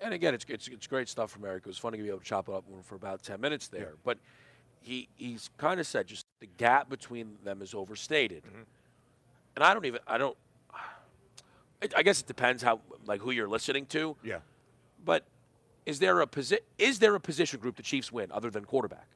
[0.00, 1.64] And again, it's, it's, it's great stuff from Eric.
[1.64, 3.80] It was fun to be able to chop it up for about ten minutes there.
[3.80, 4.00] Yeah.
[4.04, 4.18] But
[4.80, 8.62] he he's kind of said just the gap between them is overstated, mm-hmm.
[9.56, 10.36] and I don't even I don't.
[11.94, 14.16] I guess it depends how like who you're listening to.
[14.24, 14.38] Yeah.
[15.04, 15.24] But
[15.84, 19.06] is there a posi- is there a position group the Chiefs win other than quarterback?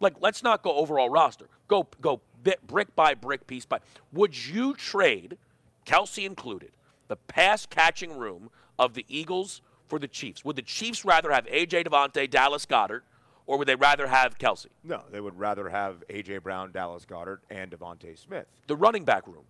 [0.00, 1.46] Like, let's not go overall roster.
[1.68, 3.80] Go go bit, brick by brick, piece by.
[4.12, 5.38] Would you trade,
[5.84, 6.72] Kelce included,
[7.08, 10.44] the pass catching room of the Eagles for the Chiefs?
[10.44, 13.02] Would the Chiefs rather have AJ Davante, Dallas Goedert,
[13.46, 14.66] or would they rather have Kelce?
[14.84, 18.46] No, they would rather have AJ Brown, Dallas Goedert, and DeVonta Smith.
[18.66, 19.44] The running back room.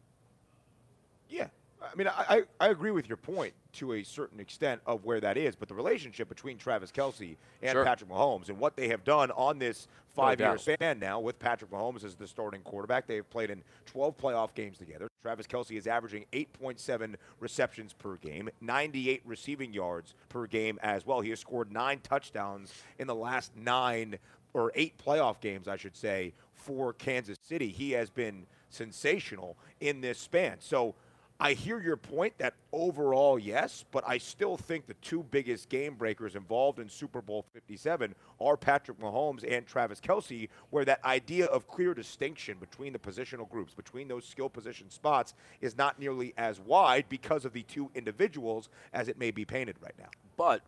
[1.28, 1.48] Yeah,
[1.82, 5.36] I mean, I, I agree with your point to a certain extent of where that
[5.36, 7.84] is, but the relationship between Travis Kelce and sure.
[7.84, 11.70] Patrick Mahomes and what they have done on this five year span now with Patrick
[11.70, 15.08] Mahomes as the starting quarterback, they have played in 12 playoff games together.
[15.22, 21.20] Travis Kelce is averaging 8.7 receptions per game, 98 receiving yards per game as well.
[21.20, 24.18] He has scored nine touchdowns in the last nine
[24.54, 27.68] or eight playoff games, I should say, for Kansas City.
[27.68, 30.56] He has been sensational in this span.
[30.60, 30.94] So,
[31.38, 35.94] I hear your point that overall, yes, but I still think the two biggest game
[35.94, 41.44] breakers involved in Super Bowl 57 are Patrick Mahomes and Travis Kelce, where that idea
[41.46, 46.32] of clear distinction between the positional groups, between those skill position spots, is not nearly
[46.38, 50.08] as wide because of the two individuals as it may be painted right now.
[50.38, 50.62] But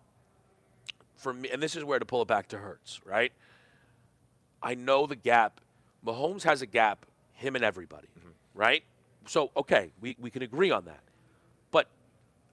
[1.16, 3.32] for me, and this is where to pull it back to Hurts, right?
[4.62, 5.62] I know the gap.
[6.04, 8.28] Mahomes has a gap, him and everybody, mm-hmm.
[8.54, 8.84] right?
[9.28, 11.00] So okay, we, we can agree on that.
[11.70, 11.88] But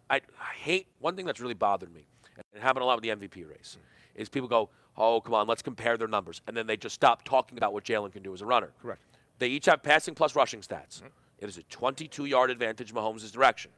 [0.09, 3.03] I, I hate one thing that's really bothered me, and it happened a lot with
[3.03, 4.21] the MVP race, mm-hmm.
[4.21, 6.41] is people go, oh, come on, let's compare their numbers.
[6.47, 8.71] And then they just stop talking about what Jalen can do as a runner.
[8.81, 9.01] Correct.
[9.39, 10.97] They each have passing plus rushing stats.
[10.97, 11.07] Mm-hmm.
[11.39, 13.71] It is a 22 yard advantage Mahomes' direction.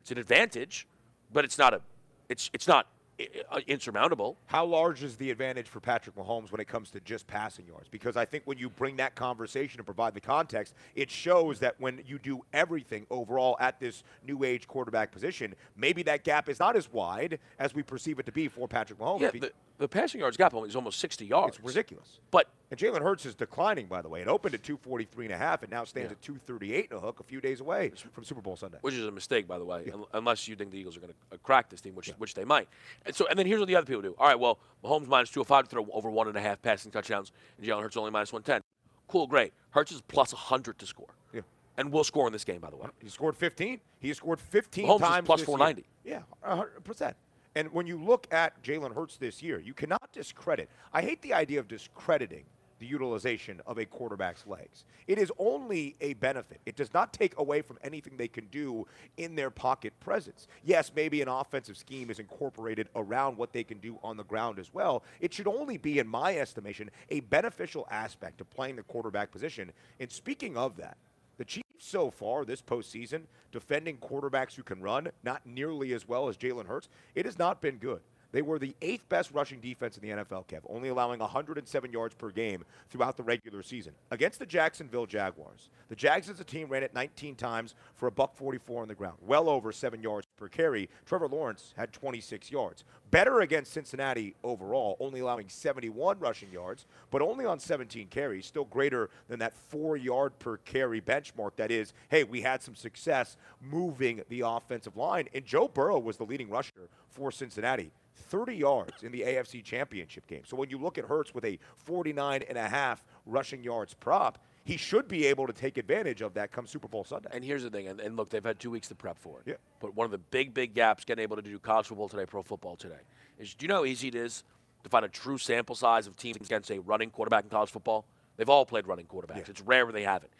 [0.00, 0.86] It's an advantage,
[1.32, 1.80] but it's not a
[2.28, 2.86] it's it's not
[3.18, 4.36] Uh, insurmountable.
[4.44, 7.88] How large is the advantage for Patrick Mahomes when it comes to just passing yards?
[7.88, 11.76] Because I think when you bring that conversation and provide the context, it shows that
[11.78, 16.60] when you do everything overall at this new age quarterback position, maybe that gap is
[16.60, 19.20] not as wide as we perceive it to be for Patrick Mahomes.
[19.20, 21.56] Yeah, the, the passing yards gap is almost 60 yards.
[21.56, 22.20] it's ridiculous.
[22.30, 24.20] But And Jalen Hurts is declining, by the way.
[24.22, 26.12] It opened at 243 and a half and now stands Yeah.
[26.12, 28.78] at 238 and a hook a few days away from Super Bowl Sunday.
[28.80, 31.12] which is a mistake, by the way, un- unless you think the Eagles are going
[31.12, 32.68] to uh, crack this team, which which they might.
[33.04, 34.14] And so, and then here's what the other people do.
[34.18, 37.30] All right, well, Mahomes minus 205 to throw over one and a half passing touchdowns,
[37.58, 38.62] and Jalen Hurts only minus 110.
[39.08, 39.52] Cool, great.
[39.70, 41.14] Hurts is plus 100 to score.
[41.32, 41.42] Yeah.
[41.78, 42.88] And will score in this game, by the way.
[43.00, 43.80] He scored 15.
[44.00, 45.26] He has scored 15 Mahomes is times.
[45.26, 45.84] plus this 490.
[46.04, 46.24] Year.
[46.44, 46.50] Yeah,
[46.82, 47.14] 100%.
[47.56, 50.68] And when you look at Jalen Hurts this year, you cannot discredit.
[50.92, 52.44] I hate the idea of discrediting
[52.78, 54.84] the utilization of a quarterback's legs.
[55.06, 56.60] It is only a benefit.
[56.66, 60.48] It does not take away from anything they can do in their pocket presence.
[60.64, 64.58] Yes, maybe an offensive scheme is incorporated around what they can do on the ground
[64.58, 65.02] as well.
[65.20, 69.72] It should only be, in my estimation, a beneficial aspect of playing the quarterback position.
[69.98, 70.98] And speaking of that,
[71.38, 76.28] the Chiefs so far this postseason, defending quarterbacks who can run, not nearly as well
[76.28, 78.00] as Jalen Hurts, it has not been good.
[78.32, 82.14] They were the eighth best rushing defense in the NFL, Kev, only allowing 107 yards
[82.14, 83.92] per game throughout the regular season.
[84.10, 88.10] Against the Jacksonville Jaguars, the Jags as a team ran it 19 times for a
[88.10, 90.88] buck 44 on the ground, well over seven yards per carry.
[91.06, 92.84] Trevor Lawrence had 26 yards.
[93.10, 98.64] Better against Cincinnati overall, only allowing 71 rushing yards, but only on 17 carries, still
[98.64, 101.52] greater than that four yard per carry benchmark.
[101.56, 105.28] That is, hey, we had some success moving the offensive line.
[105.32, 107.92] And Joe Burrow was the leading rusher for Cincinnati.
[108.16, 110.42] 30 yards in the AFC Championship game.
[110.46, 114.38] So when you look at Hurts with a 49 and a half rushing yards prop,
[114.64, 117.28] he should be able to take advantage of that come Super Bowl Sunday.
[117.32, 119.44] And here's the thing, and, and look, they've had two weeks to prep for it.
[119.50, 119.54] Yeah.
[119.80, 122.42] But one of the big, big gaps getting able to do college football today, pro
[122.42, 122.98] football today,
[123.38, 124.42] is do you know how easy it is
[124.82, 128.04] to find a true sample size of teams against a running quarterback in college football?
[128.36, 129.36] They've all played running quarterbacks.
[129.36, 129.44] Yeah.
[129.48, 130.30] It's rare when they haven't.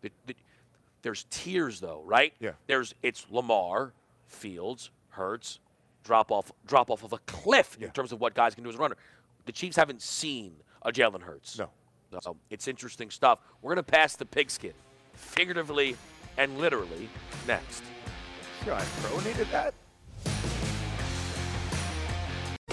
[0.00, 0.36] The- the-
[1.02, 2.32] there's tiers though, right?
[2.38, 2.52] Yeah.
[2.68, 3.92] There's it's Lamar,
[4.26, 5.58] Fields, Hurts,
[6.04, 7.86] drop off drop off of a cliff Yeah.
[7.86, 8.96] in terms of what guys can do as a runner.
[9.46, 11.58] The Chiefs haven't seen a Jalen Hurts.
[11.58, 11.70] No.
[12.20, 13.38] So it's interesting stuff.
[13.62, 14.74] We're going to pass the pigskin,
[15.14, 15.96] figuratively
[16.36, 17.08] and literally,
[17.46, 17.82] next.
[18.66, 19.74] God, Pro needed that.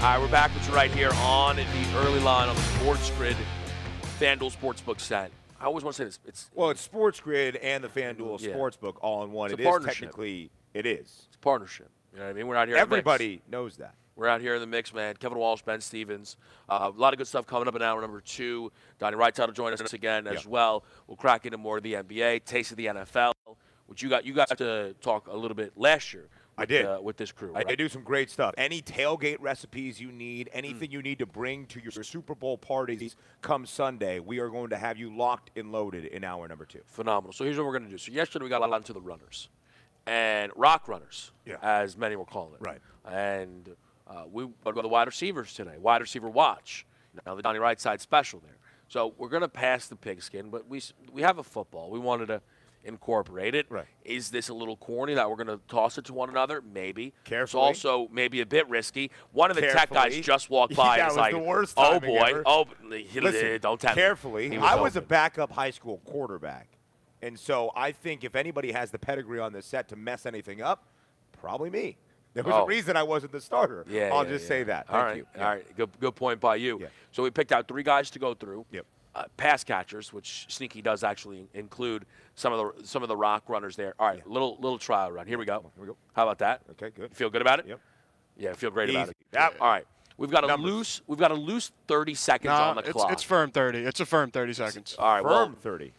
[0.00, 1.64] All right, we're back with you right here on the
[1.96, 3.36] early line on the Sports Grid
[4.20, 5.32] FanDuel Sportsbook set.
[5.60, 6.20] I always want to say this.
[6.24, 8.50] It's Well, it's Sports Grid and the FanDuel Yeah.
[8.54, 9.50] Sportsbook all in one.
[9.50, 11.00] It's It a is technically, it is.
[11.26, 11.90] it's a partnership.
[12.12, 12.46] You know what I mean?
[12.46, 12.76] We're out here.
[12.76, 12.98] in the mix.
[12.98, 13.94] Everybody knows that.
[14.14, 15.16] We're out here in the mix, man.
[15.16, 16.36] Kevin Walsh, Ben Stevens.
[16.68, 18.70] Uh, a lot of good stuff coming up in hour number two.
[19.00, 20.50] Donnie Wright's will join us again as Yeah.
[20.50, 20.84] well.
[21.08, 23.32] We'll crack into more of the NBA, taste of the NFL,
[23.86, 26.28] which you got you got to talk a little bit last year.
[26.58, 26.84] I did.
[26.86, 27.52] uh, with this crew.
[27.54, 27.70] I, right?
[27.70, 28.54] I do some great stuff.
[28.58, 33.16] Any tailgate recipes you need, anything you need to bring to your Super Bowl parties
[33.42, 36.80] come Sunday, we are going to have you locked and loaded in hour number two.
[36.86, 37.32] phenomenal.
[37.32, 37.98] So here's what we're going to do.
[37.98, 39.48] So yesterday we got onto the runners
[40.06, 41.56] and rock runners, Yeah.
[41.62, 42.60] as many were calling it.
[42.66, 42.80] Right.
[43.06, 43.74] And
[44.06, 45.76] uh, we go to the wide receivers today.
[45.78, 46.86] Wide receiver watch.
[47.26, 48.56] Now the Donnie Right side special there.
[48.88, 50.80] So we're going to pass the pigskin, but we
[51.12, 51.90] we have a football.
[51.90, 52.40] We wanted to
[52.88, 53.66] incorporate it.
[53.68, 53.84] Right.
[54.04, 56.60] Is this a little corny that we're going to toss it to one another?
[56.62, 57.12] Maybe.
[57.24, 57.70] Carefully.
[57.70, 59.10] It's also maybe a bit risky.
[59.32, 61.74] One of the tech guys just walked by Yeah, and was was like, the worst
[61.76, 62.42] "Oh boy, ever.
[62.46, 64.50] oh, Listen, don't me." carefully.
[64.50, 66.66] He I was a backup high school quarterback,
[67.22, 70.62] and so I think if anybody has the pedigree on this set to mess anything
[70.62, 70.84] up,
[71.40, 71.96] probably me.
[72.34, 72.62] There was Oh.
[72.64, 73.84] a reason I wasn't the starter.
[73.88, 74.48] Yeah, I'll yeah, just yeah.
[74.48, 74.86] say that.
[74.88, 75.26] All Thank right, you.
[75.42, 75.76] all right.
[75.76, 76.80] Good, good point by you.
[77.10, 78.64] So we picked out three guys to go through.
[78.70, 78.86] Yep.
[79.18, 82.06] Uh, pass catchers, which Sneaky does actually include
[82.36, 83.94] some of the some of the rock runners there.
[83.98, 85.26] All right, little little trial run.
[85.26, 85.72] Here we go.
[85.74, 85.96] Here we go.
[86.14, 86.60] How about that?
[86.72, 87.10] Okay, good.
[87.10, 87.66] You feel good about it?
[87.66, 87.80] Yep.
[88.36, 89.10] Yeah, I feel great about Easy.
[89.10, 89.16] it.
[89.32, 89.48] Yeah.
[89.60, 89.84] All right.
[90.18, 90.72] We've got a Numbers.
[90.72, 91.02] loose.
[91.08, 93.10] We've got a loose 30 seconds Nah, on the it's, clock.
[93.12, 93.78] it's firm 30.
[93.78, 94.94] It's a firm 30 seconds.
[94.98, 95.22] all right.
[95.22, 95.92] Firm Well, 30.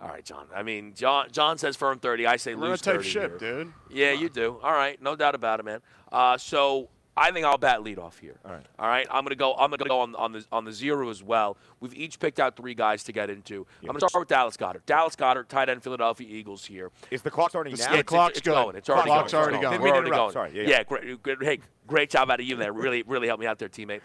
[0.00, 0.46] all right, John.
[0.54, 1.28] I mean, John.
[1.30, 2.26] John says firm 30.
[2.26, 3.64] I say We're loose gonna 30 take ship, here.
[3.64, 3.72] dude.
[3.90, 4.58] Yeah, you do.
[4.62, 5.80] All right, no doubt about it, man.
[6.10, 8.36] Uh, so I think I'll bat lead off here.
[8.44, 8.66] All right.
[8.78, 9.06] All right.
[9.10, 9.54] I'm gonna go.
[9.54, 11.58] I'm gonna go on, on the on the zero as well.
[11.80, 13.66] We've each picked out three guys to get into.
[13.82, 14.86] I'm gonna start with Dallas Goedert.
[14.86, 16.90] Dallas Goedert, tight end, Philadelphia Eagles here.
[17.10, 17.84] Is the clock starting The now?
[17.92, 18.52] Yeah, It's- clock's it's good.
[18.54, 18.76] going.
[18.76, 19.42] It's already Clock's going.
[19.42, 19.72] already It's going.
[19.72, 20.34] Didn't We're already interrupt.
[20.34, 20.50] going.
[20.52, 20.62] Sorry.
[20.62, 20.82] Yeah, yeah.
[20.84, 21.42] great, good.
[21.42, 22.72] Hey, great job out of you there.
[22.72, 24.00] Really, really helped me out there, teammate.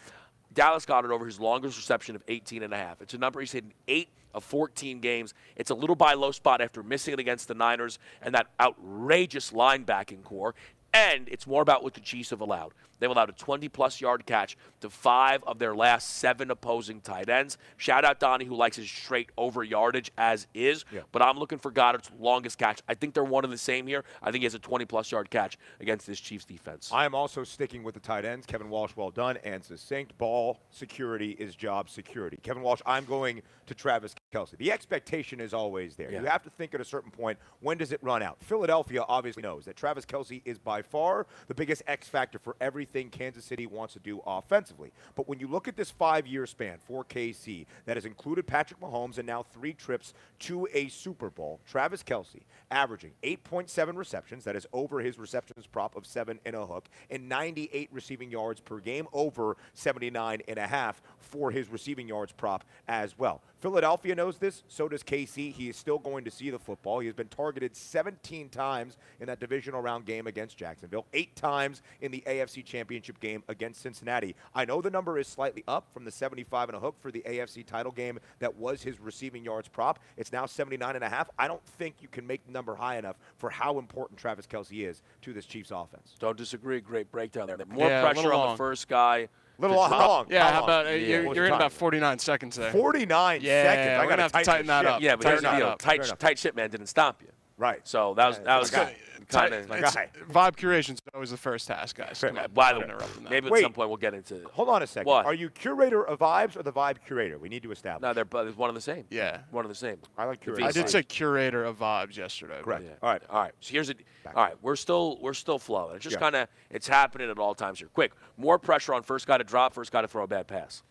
[0.53, 3.01] Dallas Goedert over his longest reception of 18 and a half.
[3.01, 5.33] It's a number he's hit in eight of 14 games.
[5.55, 9.51] It's a little buy low spot after missing it against the Niners and that outrageous
[9.51, 10.55] linebacking corps.
[10.97, 12.73] And it's more about what the Chiefs have allowed.
[12.99, 17.29] They've allowed a 20 plus yard catch to five of their last seven opposing tight
[17.29, 17.59] ends.
[17.77, 20.85] Shout out Donnie, who likes his straight over yardage as is.
[20.91, 21.01] Yeah.
[21.11, 22.81] But I'm looking for Goedert's longest catch.
[22.87, 24.03] I think they're one and the same here.
[24.23, 26.89] I think he has a 20 plus yard catch against this Chiefs defense.
[26.91, 28.47] I am also sticking with the tight ends.
[28.47, 30.17] Kevin Walsh, well done and succinct.
[30.17, 32.39] Ball security is job security.
[32.41, 34.57] Kevin Walsh, I'm going to Travis Kelce.
[34.57, 36.11] The expectation is always there.
[36.11, 36.21] Yeah.
[36.21, 38.37] You have to think at a certain point, when does it run out?
[38.41, 43.09] Philadelphia obviously knows that Travis Kelce is by far the biggest X factor for everything
[43.09, 44.91] Kansas City wants to do offensively.
[45.15, 48.79] But when you look at this five year span for KC that has included Patrick
[48.81, 54.55] Mahomes and now three trips to a Super Bowl, Travis Kelce averaging 8.7 receptions, that
[54.55, 58.79] is over his receptions prop of seven and a hook, and 98 receiving yards per
[58.79, 63.41] game, over 79 and a half for his receiving yards prop as well.
[63.59, 65.51] Philadelphia knows this, so does KC.
[65.51, 66.99] He is still going to see the football.
[66.99, 71.81] He has been targeted 17 times in that divisional round game against Jacksonville, eight times
[72.01, 74.35] in the AFC Championship game against Cincinnati.
[74.53, 77.23] I know the number is slightly up from the 75 and a hook for the
[77.27, 79.99] AFC title game that was his receiving yards prop.
[80.17, 81.29] It's now 79 and a half.
[81.39, 84.87] I don't think you can make the number high enough for how important Travis Kelce
[84.87, 86.15] is to this Chiefs offense.
[86.19, 86.79] Don't disagree.
[86.79, 87.57] Great breakdown there.
[87.67, 89.29] More Yeah, pressure on the first guy.
[89.59, 90.25] Little to long, drop- how long?
[90.29, 90.63] Yeah, how long?
[90.65, 90.95] about uh, Yeah.
[91.21, 92.71] you're, you're in about 49 seconds there.
[92.71, 93.87] 49 Yeah, seconds.
[93.87, 94.91] I we're gotta gonna have to tighten tighten that ship.
[94.93, 95.01] up.
[95.01, 95.67] Yeah, but Fair here's the deal.
[95.79, 97.29] Fair Tight, tight shit man didn't stop you.
[97.57, 97.79] Right.
[97.87, 98.95] So that was that was my guy.
[99.29, 99.67] Kind of.
[99.69, 100.09] My It's- guy.
[100.29, 102.19] Vibe curation's always the first task, guys.
[102.19, 102.53] Fair Come on, enough.
[102.53, 103.29] By not the way, interrupting that.
[103.29, 103.59] maybe Wait.
[103.59, 104.35] at some point we'll get into.
[104.35, 104.45] It.
[104.53, 105.07] Hold on a second.
[105.07, 105.25] What?
[105.25, 107.37] Are you curator of vibes or the vibe curator?
[107.37, 108.01] We need to establish.
[108.07, 109.05] No, they're both one and the same.
[109.09, 109.39] Yeah.
[109.51, 109.97] one and the same.
[110.17, 110.65] I like The curator.
[110.67, 112.59] I did say curator of vibes yesterday.
[112.63, 112.83] Correct.
[112.85, 112.91] Yeah.
[113.01, 113.21] All right.
[113.29, 113.53] All right.
[113.59, 113.95] So here's a.
[114.27, 114.55] All right.
[114.61, 115.95] We're still we're still flowing.
[115.95, 116.19] It's just Yeah.
[116.19, 117.89] kind of it's happening at all times here.
[117.93, 118.13] Quick.
[118.37, 120.83] More pressure on first guy to drop, first guy to throw a bad pass.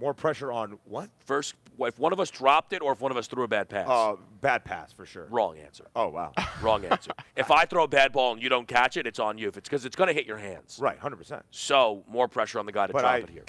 [0.00, 1.08] More pressure on what?
[1.24, 3.68] First, if one of us dropped it or if one of us threw a bad
[3.68, 3.86] pass.
[3.88, 5.26] Uh, bad pass for sure.
[5.30, 5.86] Wrong answer.
[5.96, 6.32] Oh wow.
[6.62, 7.12] Wrong answer.
[7.36, 9.48] if I throw a bad ball and you don't catch it, it's on you.
[9.48, 10.78] If it's because it's going to hit your hands.
[10.80, 10.98] right.
[10.98, 11.42] Hundred percent.
[11.50, 13.44] So more pressure on the guy to But drop I- it here.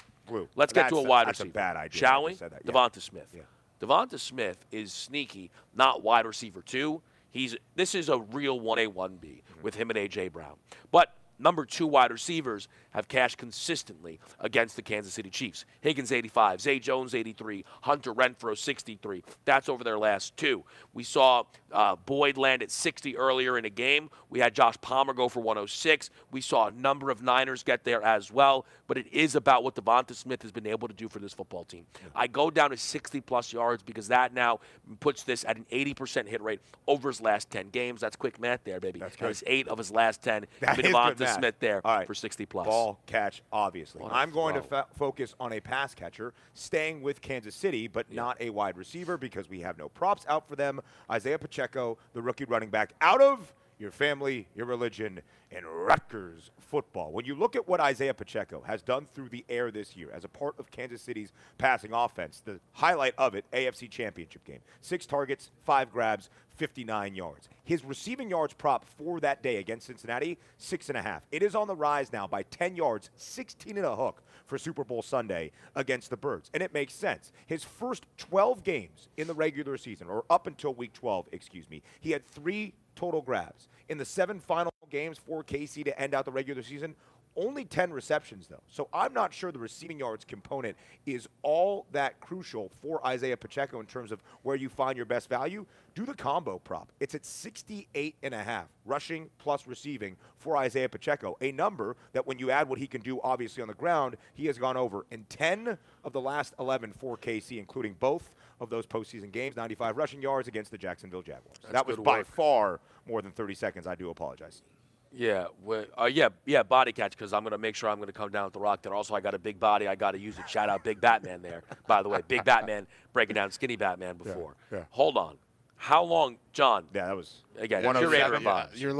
[0.56, 1.50] Let's get to a That's wide that's receiver.
[1.52, 1.98] a bad idea.
[1.98, 2.34] Shall we?
[2.34, 2.52] that.
[2.62, 2.70] Yeah.
[2.70, 3.28] Devonta Smith.
[3.34, 3.42] Yeah.
[3.80, 7.00] Devonta Smith is sneaky, not wide receiver two.
[7.30, 10.56] He's this is a real one A one B with him and AJ Brown.
[10.90, 15.64] But number two wide receivers have cashed consistently against the Kansas City Chiefs.
[15.80, 19.22] Higgins 85, Zay Jones 83, Hunter Renfrow 63.
[19.44, 20.64] That's over their last two.
[20.94, 24.10] We saw uh, Boyd land at 60 earlier in a game.
[24.30, 26.10] We had Josh Palmer go for 106.
[26.30, 28.64] We saw a number of Niners get there as well.
[28.86, 31.64] But it is about what Devonta Smith has been able to do for this football
[31.64, 31.84] team.
[32.14, 34.60] I go down to 60 plus yards because that now
[35.00, 38.00] puts this at an 80% hit rate over his last 10 games.
[38.00, 38.98] That's quick math there, baby.
[38.98, 39.36] That's good.
[39.46, 40.46] eight of his last 10.
[40.60, 41.34] That Been Devonta.
[41.34, 42.06] Smith there All right.
[42.06, 42.66] for 60 plus.
[42.66, 44.02] Ball catch, obviously.
[44.10, 48.36] I'm going to fa- focus on a pass catcher, staying with Kansas City, but not
[48.40, 50.80] a wide receiver because we have no props out for them.
[51.10, 55.20] Isaiah Pacheco, the rookie running back, out of your family, your religion,
[55.50, 57.12] and Rutgers football.
[57.12, 60.24] When you look at what Isaiah Pacheco has done through the air this year as
[60.24, 64.60] a part of Kansas City's passing offense, the highlight of it, AFC Championship game.
[64.80, 67.48] Six targets, five grabs, 59 yards.
[67.64, 71.22] His receiving yards prop for that day against Cincinnati, six and a half.
[71.30, 74.82] It is on the rise now by 10 yards, 16 and a hook for Super
[74.82, 76.50] Bowl Sunday against the Birds.
[76.52, 77.32] And it makes sense.
[77.46, 81.82] His first 12 games in the regular season, or up until week 12, excuse me,
[82.00, 83.68] he had three total grabs.
[83.88, 86.96] In the seven final games for KC to end out the regular season,
[87.36, 88.62] Only 10 receptions, though.
[88.68, 90.76] So I'm not sure the receiving yards component
[91.06, 95.28] is all that crucial for Isaiah Pacheco in terms of where you find your best
[95.28, 95.64] value.
[95.94, 96.90] Do the combo prop.
[96.98, 102.26] It's at 68 and a half, rushing plus receiving for Isaiah Pacheco, a number that
[102.26, 105.06] when you add what he can do obviously on the ground, he has gone over
[105.12, 108.30] in 10 of the last 11 for KC, including both
[108.60, 111.58] of those postseason games, 95 rushing yards against the Jacksonville Jaguars.
[111.70, 112.26] that was by work.
[112.26, 113.86] far more than 30 seconds.
[113.86, 114.62] I do apologize.
[115.10, 118.08] Yeah, well, uh, yeah, yeah, body catch because I'm going to make sure I'm going
[118.08, 118.94] to come down with the rock there.
[118.94, 119.88] Also, I got a big body.
[119.88, 120.48] I got to use it.
[120.48, 122.20] Shout out Big Batman there, by the way.
[122.28, 124.54] Big Batman breaking down Skinny Batman before.
[124.70, 124.84] yeah.
[124.90, 125.38] Hold on.
[125.76, 126.84] How long, John?
[126.92, 128.80] Yeah, that was Again, One curator seven, yeah, vibes.
[128.80, 128.92] Your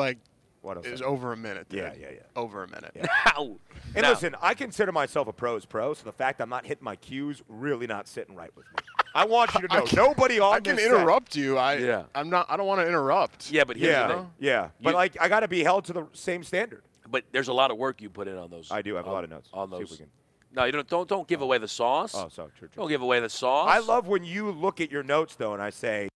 [0.62, 0.94] leg 107.
[0.94, 1.66] is over a minute.
[1.70, 2.00] Yeah, dude.
[2.02, 2.20] yeah, yeah.
[2.36, 2.94] Over a minute.
[3.10, 3.56] How?
[3.94, 6.84] And Now- listen, I consider myself a pro's pro, so the fact I'm not hitting
[6.84, 8.80] my cues really not sitting right with me.
[9.14, 11.56] I want you to know can- nobody on I can this set- interrupt you.
[11.56, 12.02] I Yeah.
[12.14, 12.46] I'm not.
[12.50, 13.50] I don't want to interrupt.
[13.50, 14.30] Yeah, but here's the Yeah, thing.
[14.40, 14.68] yeah.
[14.82, 16.82] But You- like, I got to be held to the same standard.
[17.10, 18.70] But there's a lot of work you put in on those.
[18.70, 19.48] I do have a lot of notes.
[19.54, 19.90] on See if those.
[19.92, 20.10] we can-
[20.52, 20.86] No, you don't.
[20.88, 21.44] Don't don't give oh.
[21.46, 22.14] away the sauce.
[22.14, 22.82] Oh, sorry, true, true.
[22.82, 23.70] Don't give away the sauce.
[23.70, 26.10] I love when you look at your notes though, and I say,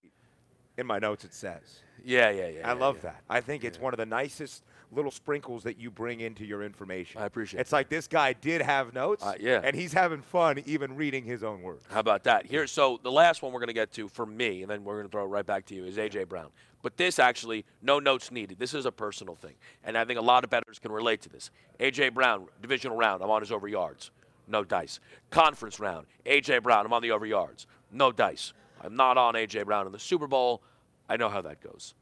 [0.76, 1.80] in my notes it says.
[2.05, 2.68] Yeah, yeah, yeah.
[2.70, 3.11] I yeah, love yeah.
[3.11, 3.22] that.
[3.28, 7.20] I think it's one of the nicest little sprinkles that you bring into your information.
[7.22, 7.62] I appreciate it.
[7.62, 7.76] It's that.
[7.76, 9.61] like this guy did have notes, Uh, yeah.
[9.64, 11.84] and he's having fun even reading his own words.
[11.90, 12.44] How about that?
[12.44, 14.96] Here, so the last one we're going to get to for me, and then we're
[14.96, 16.48] going to throw it right back to you, is AJ Brown.
[16.82, 18.59] But this actually, no notes needed.
[18.59, 21.28] This is a personal thing, and I think a lot of bettors can relate to
[21.30, 21.50] this.
[21.80, 24.11] AJ Brown, divisional round, I'm on his over yards,
[24.46, 25.00] no dice.
[25.30, 28.53] Conference round, AJ Brown, I'm on the over yards, no dice.
[28.84, 30.61] I'm not on AJ Brown in the Super Bowl.
[31.09, 31.94] I know how that goes.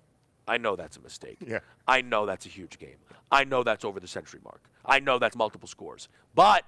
[0.46, 1.38] I know that's a mistake.
[1.46, 1.60] Yeah.
[1.86, 2.96] I know that's a huge game.
[3.30, 4.62] I know that's over the century mark.
[4.84, 6.08] I know that's multiple scores.
[6.34, 6.64] But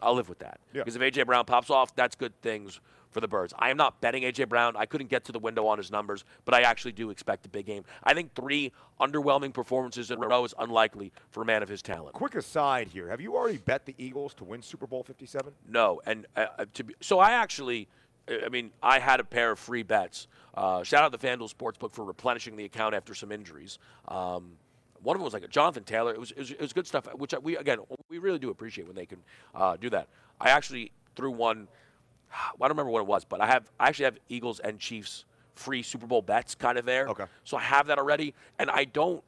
[0.00, 0.60] I'll live with that.
[0.72, 0.82] Yeah.
[0.82, 3.54] Because if AJ Brown pops off, that's good things for the Birds.
[3.58, 4.76] I am not betting AJ Brown.
[4.76, 7.48] I couldn't get to the window on his numbers, but I actually do expect a
[7.48, 7.84] big game.
[8.04, 11.82] I think three underwhelming performances in a row is unlikely for a man of his
[11.82, 12.14] talent.
[12.14, 15.52] Quick aside here: Have you already bet the Eagles to win Super Bowl 57?
[15.68, 17.88] No, and uh, to be, so I actually,
[18.28, 20.28] I mean, I had a pair of free bets.
[20.54, 23.78] Uh, shout out to the FanDuel Sportsbook for replenishing the account after some injuries.
[24.08, 24.52] Um,
[25.02, 26.12] one of them was like a Jonathan Taylor.
[26.12, 28.86] It was, it was, it was good stuff, which we again we really do appreciate
[28.86, 29.18] when they can
[29.54, 30.08] uh, do that.
[30.40, 31.68] I actually threw one.
[32.32, 35.24] I don't remember what it was, but I have I actually have Eagles and Chiefs
[35.54, 37.06] free Super Bowl bets kind of there.
[37.08, 37.24] Okay.
[37.44, 39.22] So I have that already, and I don't.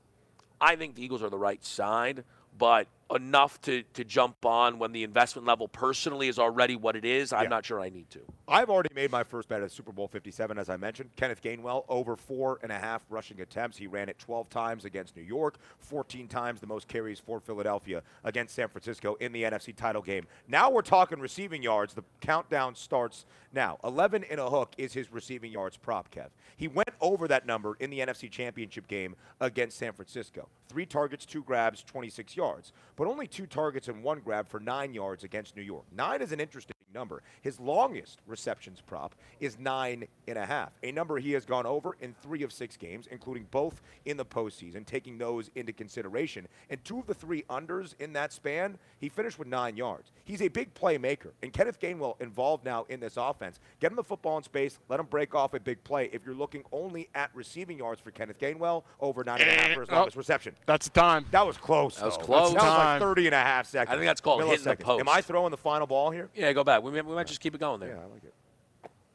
[0.61, 2.25] I think the Eagles are the right side,
[2.59, 7.05] but enough to, to jump on when the investment level personally is already what it
[7.05, 7.33] is.
[7.33, 7.49] I'm Yeah.
[7.49, 8.21] not sure I need to.
[8.49, 11.11] I've already made my first bet at Super Bowl 57, as I mentioned.
[11.17, 13.77] Kenneth Gainwell, over four and a half rushing attempts.
[13.77, 18.03] He ran it 12 times against New York, 14 times the most carries for Philadelphia
[18.25, 20.27] against San Francisco in the NFC title game.
[20.49, 21.95] Now we're talking receiving yards.
[21.95, 23.79] The countdown starts now.
[23.85, 26.29] 11 in a hook is his receiving yards prop, Kev.
[26.57, 30.49] He went over that number in the NFC Championship game against San Francisco.
[30.69, 34.93] Three targets, two grabs, 26 yards, but only two targets and one grab for nine
[34.93, 35.87] yards against New York.
[35.91, 37.23] Nine is an interesting number.
[37.43, 41.97] His longest receptions prop is nine and a half, a number he has gone over
[42.01, 46.47] in three of six games, including both in the postseason, taking those into consideration.
[46.69, 50.13] And two of the three unders in that span, he finished with nine yards.
[50.25, 53.59] He's a big playmaker, and Kenneth Gainwell involved now in this offense.
[53.81, 56.09] Get him the football in space, let him break off a big play.
[56.13, 59.73] If you're looking only at receiving yards for Kenneth Gainwell, over nine and a half
[59.73, 59.97] for his eh, Oh.
[59.97, 60.55] longest reception.
[60.67, 61.27] That's the time.
[61.31, 61.97] That was close.
[61.97, 62.23] That was though.
[62.25, 62.49] close.
[62.53, 63.01] That was like Time.
[63.01, 63.93] 30 and a half seconds.
[63.93, 65.01] I think that's called hitting the post.
[65.01, 66.29] Am I throwing the final ball here?
[66.35, 66.80] Yeah, go back.
[66.81, 67.91] We, may- we might just keep it going there.
[67.97, 68.35] Yeah, I like it.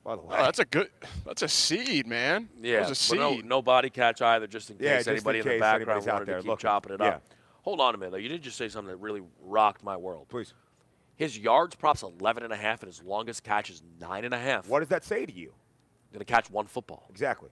[0.03, 0.89] By the oh, way, Oh, that's a good.
[1.25, 2.47] That's a seed, man.
[2.61, 3.45] Yeah, That was a but no, seed.
[3.45, 6.07] no body catch either, just in case Yeah, just anybody in, case the background anybody's
[6.07, 6.61] out wanted there to keep looking.
[6.61, 7.07] chopping it Yeah.
[7.07, 7.23] up.
[7.63, 8.17] Hold on a minute, though.
[8.17, 10.27] You did just say something that really rocked my world.
[10.29, 10.53] please.
[11.15, 14.37] His yards props 11 and a half, and his longest catch is nine and a
[14.37, 14.67] half.
[14.67, 15.53] What does that say to you?
[16.11, 17.05] Going to catch one football.
[17.09, 17.49] Exactly.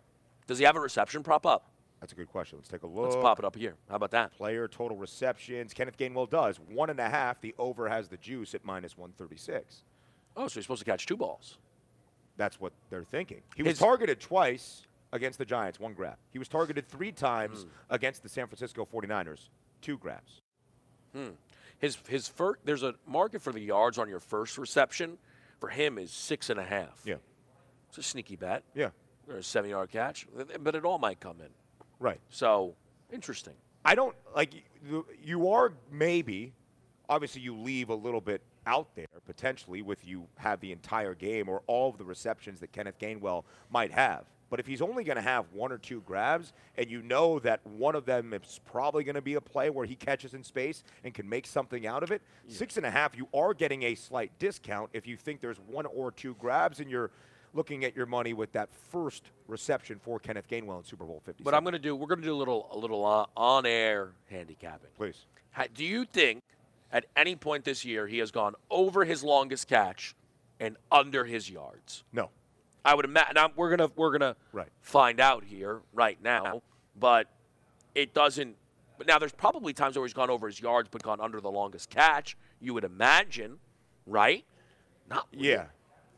[0.48, 1.70] Does he have a reception prop up?
[2.02, 2.58] That's a good question.
[2.58, 3.06] Let's take a look.
[3.06, 3.76] Let's pop it up here.
[3.90, 4.34] How about that?
[4.36, 5.74] Player total receptions.
[5.74, 7.40] Kenneth Gainwell does one and a half.
[7.40, 9.84] The over has the juice at minus 136.
[10.36, 11.58] Oh, so he's supposed to catch two balls.
[12.38, 13.42] That's what they're thinking.
[13.56, 16.18] He was His- targeted twice against the Giants, one grab.
[16.32, 17.16] He was targeted three Hmm.
[17.18, 19.50] times against the San Francisco 49ers,
[19.82, 20.42] two grabs.
[21.14, 21.30] Hmm.
[21.78, 25.18] His his first there's a market for the yards on your first reception.
[25.60, 27.02] For him is six and a half.
[27.06, 27.16] Yeah.
[27.90, 28.64] It's a sneaky bet.
[28.74, 28.90] Yeah.
[29.30, 30.26] Or a seven yard catch,
[30.60, 31.50] but it all might come in.
[32.00, 32.20] Right.
[32.30, 32.76] So
[33.12, 33.54] interesting.
[33.86, 34.54] I don't like
[35.22, 36.54] you are maybe
[37.08, 41.50] obviously you leave a little bit out there potentially with you have the entire game
[41.50, 44.26] or all of the receptions that Kenneth Gainwell might have.
[44.50, 47.66] But if he's only going to have one or two grabs and you know that
[47.66, 50.84] one of them is probably going to be a play where he catches in space
[51.04, 53.96] and can make something out of it, six and a half, you are getting a
[53.96, 57.10] slight discount if you think there's one or two grabs and you're
[57.56, 61.44] looking at your money with that first reception for Kenneth Gainwell in Super Bowl 50.
[61.44, 61.96] But I'm going to do.
[61.96, 64.90] We're going to do a little a little uh, on, on air handicapping.
[64.98, 65.26] Please.
[65.54, 66.43] Ha- Do you think,
[66.94, 70.16] at any point this year he has gone over his longest catch
[70.62, 72.04] and under his yards?
[72.14, 72.30] No.
[72.86, 73.36] I would imagine.
[73.56, 74.70] We're gonna we're gonna Right.
[74.82, 76.62] find out here right now,
[76.98, 77.28] but
[77.96, 78.56] it doesn't.
[78.98, 81.50] But now there's probably times where he's gone over his yards but gone under the
[81.52, 82.38] longest catch.
[82.62, 83.60] You would imagine,
[84.06, 84.46] right?
[85.10, 85.68] Not Yeah.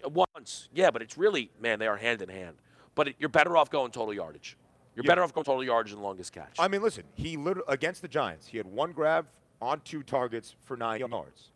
[0.03, 2.57] once, yeah, but it's really man, they are hand in hand.
[2.95, 4.57] But it, you're better off going total yardage.
[4.95, 5.09] You're Yeah.
[5.09, 6.55] better off going total yardage than longest catch.
[6.59, 9.27] I mean, listen, he literally against the Giants, he had one grab
[9.61, 11.49] on two targets for nine yards.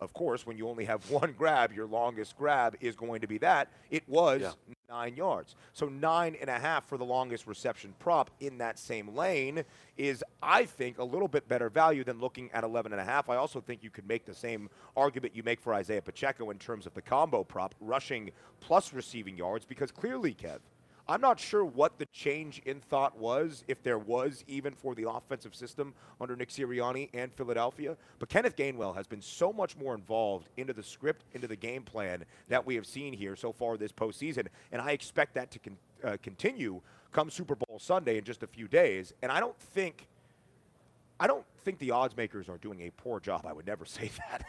[0.00, 3.36] Of course, when you only have one grab, your longest grab is going to be
[3.38, 3.68] that.
[3.90, 4.52] It was Yeah.
[4.88, 5.56] nine yards.
[5.74, 9.62] So nine and a half for the longest reception prop in that same lane
[9.98, 13.28] is, I think, a little bit better value than looking at 11 and a half.
[13.28, 16.58] I also think you could make the same argument you make for Isaiah Pacheco in
[16.58, 18.30] terms of the combo prop, rushing
[18.60, 20.60] plus receiving yards, because clearly, Kev,
[21.08, 25.08] I'm not sure what the change in thought was, if there was even for the
[25.10, 27.96] offensive system under Nick Sirianni and Philadelphia.
[28.18, 31.82] But Kenneth Gainwell has been so much more involved into the script, into the game
[31.82, 34.46] plan that we have seen here so far this postseason.
[34.70, 36.80] And I expect that to con- uh, continue
[37.12, 39.12] come Super Bowl Sunday in just a few days.
[39.22, 40.06] And I don't think.
[41.18, 43.44] I don't think the odds makers are doing a poor job.
[43.46, 44.44] I would never say that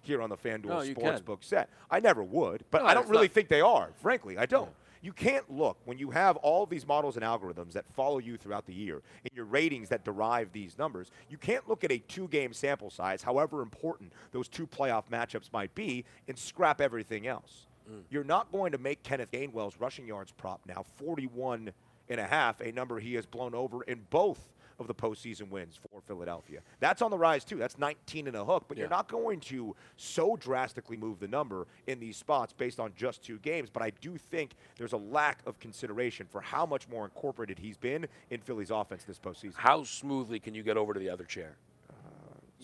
[0.00, 0.80] here on the FanDuel No.
[0.80, 1.68] Sportsbook set.
[1.90, 3.90] I never would, but No, I don't really not- think they are.
[4.00, 4.70] Frankly, I don't.
[5.04, 8.64] You can't look when you have all these models and algorithms that follow you throughout
[8.64, 11.10] the year and your ratings that derive these numbers.
[11.28, 15.52] You can't look at a two game sample size, however important those two playoff matchups
[15.52, 17.66] might be, and scrap everything else.
[17.86, 18.00] Mm.
[18.08, 21.70] You're not going to make Kenneth Gainwell's rushing yards prop now 41
[22.08, 25.78] and a half, a number he has blown over in both of the postseason wins
[25.90, 26.60] for Philadelphia.
[26.80, 27.56] That's on the rise too.
[27.56, 31.66] That's 19 and a hook, but you're not going to so drastically move the number
[31.86, 33.70] in these spots based on just two games.
[33.70, 37.76] But I do think there's a lack of consideration for how much more incorporated he's
[37.76, 39.54] been in Philly's offense this postseason.
[39.56, 41.56] How smoothly can you get over to the other chair?
[41.90, 41.94] Uh,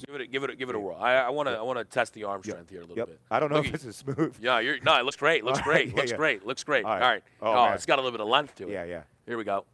[0.07, 0.97] give it, a, give it, a, give it a whirl.
[1.01, 3.07] I want to, I want to test the arm strength here a little Yep.
[3.07, 3.21] bit.
[3.31, 4.37] I don't know Look if this is smooth.
[4.41, 4.99] Yeah, you're no.
[4.99, 5.45] It looks great.
[5.45, 5.89] Looks great.
[5.91, 6.17] yeah, looks yeah.
[6.17, 6.47] great.
[6.47, 6.85] Looks great.
[6.85, 7.09] All All right.
[7.09, 7.23] right.
[7.43, 8.73] Oh, Oh, it's got a little bit of length to it.
[8.73, 9.03] Yeah, yeah.
[9.27, 9.65] Here we go.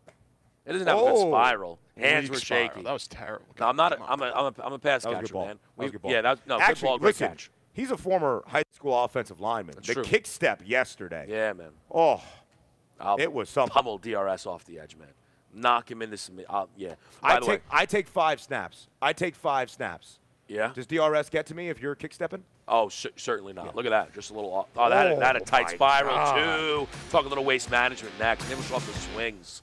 [0.66, 1.30] It doesn't have a good Oh.
[1.30, 1.78] spiral.
[1.96, 2.68] Hands Weak were spiral.
[2.68, 2.82] shaky.
[2.82, 3.46] That was terrible.
[3.58, 3.92] No, I'm not.
[3.92, 4.28] A, Come I'm on.
[4.28, 5.46] a, I'm a, I'm a pass That was catcher, good ball.
[5.46, 5.58] man.
[5.76, 6.10] That was good ball.
[6.12, 7.50] Yeah, that, no, Actually, good ball, great listen, catch.
[7.72, 9.76] he's a former high school offensive lineman.
[9.76, 10.02] That's the true.
[10.04, 11.26] kick step yesterday.
[11.28, 11.70] Yeah, man.
[11.90, 12.22] Oh,
[13.00, 13.72] I'll It was something.
[13.72, 15.08] Pummel DRS off the edge, man.
[15.54, 16.46] Knock him in the submit.
[16.50, 16.94] Uh, yeah.
[17.22, 18.88] By I the take way, I take five snaps.
[19.00, 20.18] I take five snaps.
[20.48, 20.72] yeah.
[20.74, 22.42] Does DRS get to me if you're kick stepping?
[22.68, 23.74] Oh, cer- certainly not.
[23.76, 24.12] Look at that.
[24.12, 24.66] Just a little off.
[24.76, 26.36] Oh, that, Oh, that a tight spiral, God.
[26.36, 26.88] too.
[27.10, 28.48] Talk a little waste management next.
[28.50, 29.62] Never off the swings.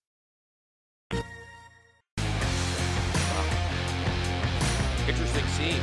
[5.07, 5.81] Interesting scenes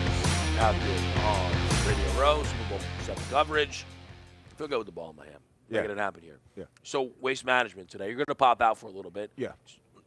[0.59, 1.53] out here on
[1.87, 3.85] Radio Row, Super Bowl 7 coverage.
[4.57, 5.39] Feel good with the ball in my hand.
[5.70, 5.81] Yeah.
[5.81, 6.39] Making it happen here.
[6.57, 6.64] Yeah.
[6.83, 8.07] So, waste management today.
[8.07, 9.31] You're going to pop out for a little bit.
[9.37, 9.53] Yeah.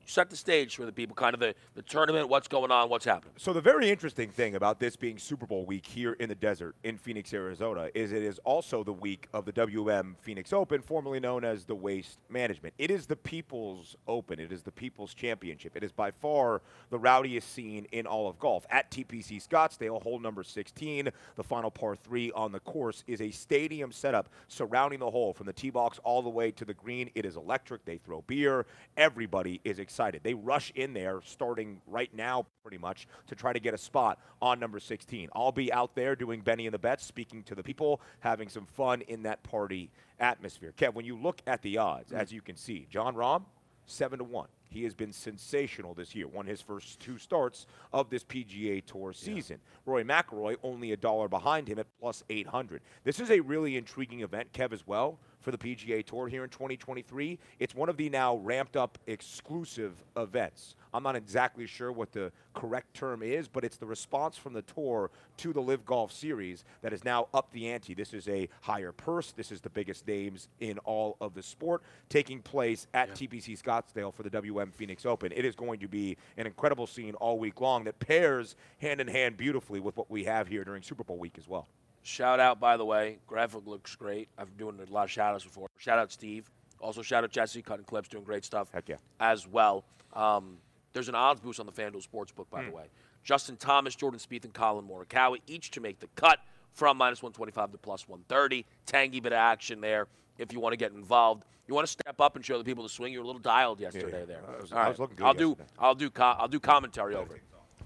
[0.06, 3.06] Set the stage for the people, kind of the, the tournament, what's going on, what's
[3.06, 3.34] happening.
[3.38, 6.76] So the very interesting thing about this being Super Bowl week here in the desert
[6.84, 11.20] in Phoenix, Arizona, is it is also the week of the WM Phoenix Open, formerly
[11.20, 12.74] known as the Waste Management.
[12.78, 14.40] It is the People's Open.
[14.40, 15.78] It is the People's Championship.
[15.78, 18.66] It is by far the rowdiest scene in all of golf.
[18.70, 23.32] At TPC Scottsdale, hole number 16, the final par three on the course is a
[23.32, 27.10] stadium setup surrounding the hole from the tee box all the way to the green.
[27.16, 27.86] It is electric.
[27.86, 28.66] They throw beer.
[28.98, 30.22] Everybody is excited excited.
[30.24, 34.18] They rush in there starting right now, pretty much, to try to get a spot
[34.42, 35.30] on number 16.
[35.36, 38.66] I'll be out there doing Benny and the Bets, speaking to the people, having some
[38.66, 40.74] fun in that party atmosphere.
[40.76, 42.34] Kev, when you look at the odds, as mm.
[42.34, 43.44] you can see, Jon Rahm,
[43.86, 44.48] 7 to 1.
[44.70, 46.28] He has been sensational this year.
[46.28, 49.60] Won his first two starts of this PGA Tour season.
[49.62, 49.80] Yeah.
[49.86, 52.82] Rory McIlroy only a dollar behind him at plus 800.
[53.04, 56.50] This is a really intriguing event, Kev, as well for the PGA Tour here in
[56.50, 57.38] 2023.
[57.60, 60.76] It's one of the now ramped up exclusive events.
[60.94, 64.62] I'm not exactly sure what the correct term is, but it's the response from the
[64.62, 67.94] tour to the LIV Golf Series that is now up the ante.
[67.94, 69.32] This is a higher purse.
[69.32, 73.28] This is the biggest names in all of the sport taking place at yeah.
[73.28, 75.32] TPC Scottsdale for the WM Phoenix Open.
[75.34, 79.08] It is going to be an incredible scene all week long that pairs hand in
[79.08, 81.68] hand beautifully with what we have here during Super Bowl week as well.
[82.04, 84.28] Shout out, by the way, graphic looks great.
[84.38, 85.68] I've been doing a lot of shout outs before.
[85.78, 86.50] Shout out Steve.
[86.80, 88.70] Also, shout out Jesse, cutting clips, doing great stuff.
[88.74, 88.96] Heck yeah.
[89.20, 89.84] As well.
[90.14, 90.58] Um,
[90.94, 92.70] there's an odds boost on the FanDuel Sportsbook, by mm.
[92.70, 92.86] the way.
[93.24, 96.40] Justin Thomas, Jordan Spieth, and Collin Morikawa each to make the cut
[96.74, 98.66] from minus 125 to plus 130.
[98.86, 100.08] Tangy bit of action there
[100.40, 101.46] if you want to get involved.
[101.68, 103.14] You want to step up and show the people the swing.
[103.14, 104.42] You were a little dialed yesterday yeah, there.
[104.48, 104.86] I was, All right.
[104.86, 107.42] I was looking good I'll do I'll do I'll do commentary over it.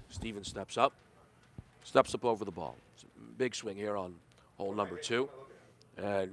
[0.10, 0.94] Steven steps up,
[1.84, 2.78] steps up over the ball.
[3.38, 4.16] Big swing here on
[4.58, 5.30] hole number two,
[5.98, 6.32] and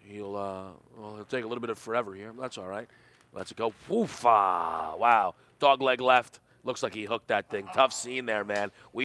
[0.00, 2.32] he'll uh, well he'll take a little bit of forever here.
[2.38, 2.88] That's all right.
[3.32, 3.72] Let's go.
[3.88, 4.98] Woofa!
[4.98, 6.40] Wow, dog leg left.
[6.62, 7.68] Looks like he hooked that thing.
[7.74, 8.70] Tough scene there, man.
[8.92, 9.04] We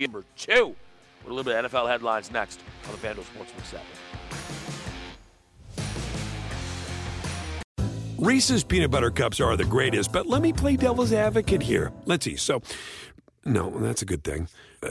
[0.00, 0.76] number two.
[1.24, 3.86] With a little bit of NFL headlines next on the FanDuel Sportsman 7.
[8.18, 11.92] Reese's peanut butter cups are the greatest, but let me play devil's advocate here.
[12.04, 12.36] Let's see.
[12.36, 12.62] So,
[13.44, 14.48] no, that's a good thing.
[14.82, 14.90] Uh,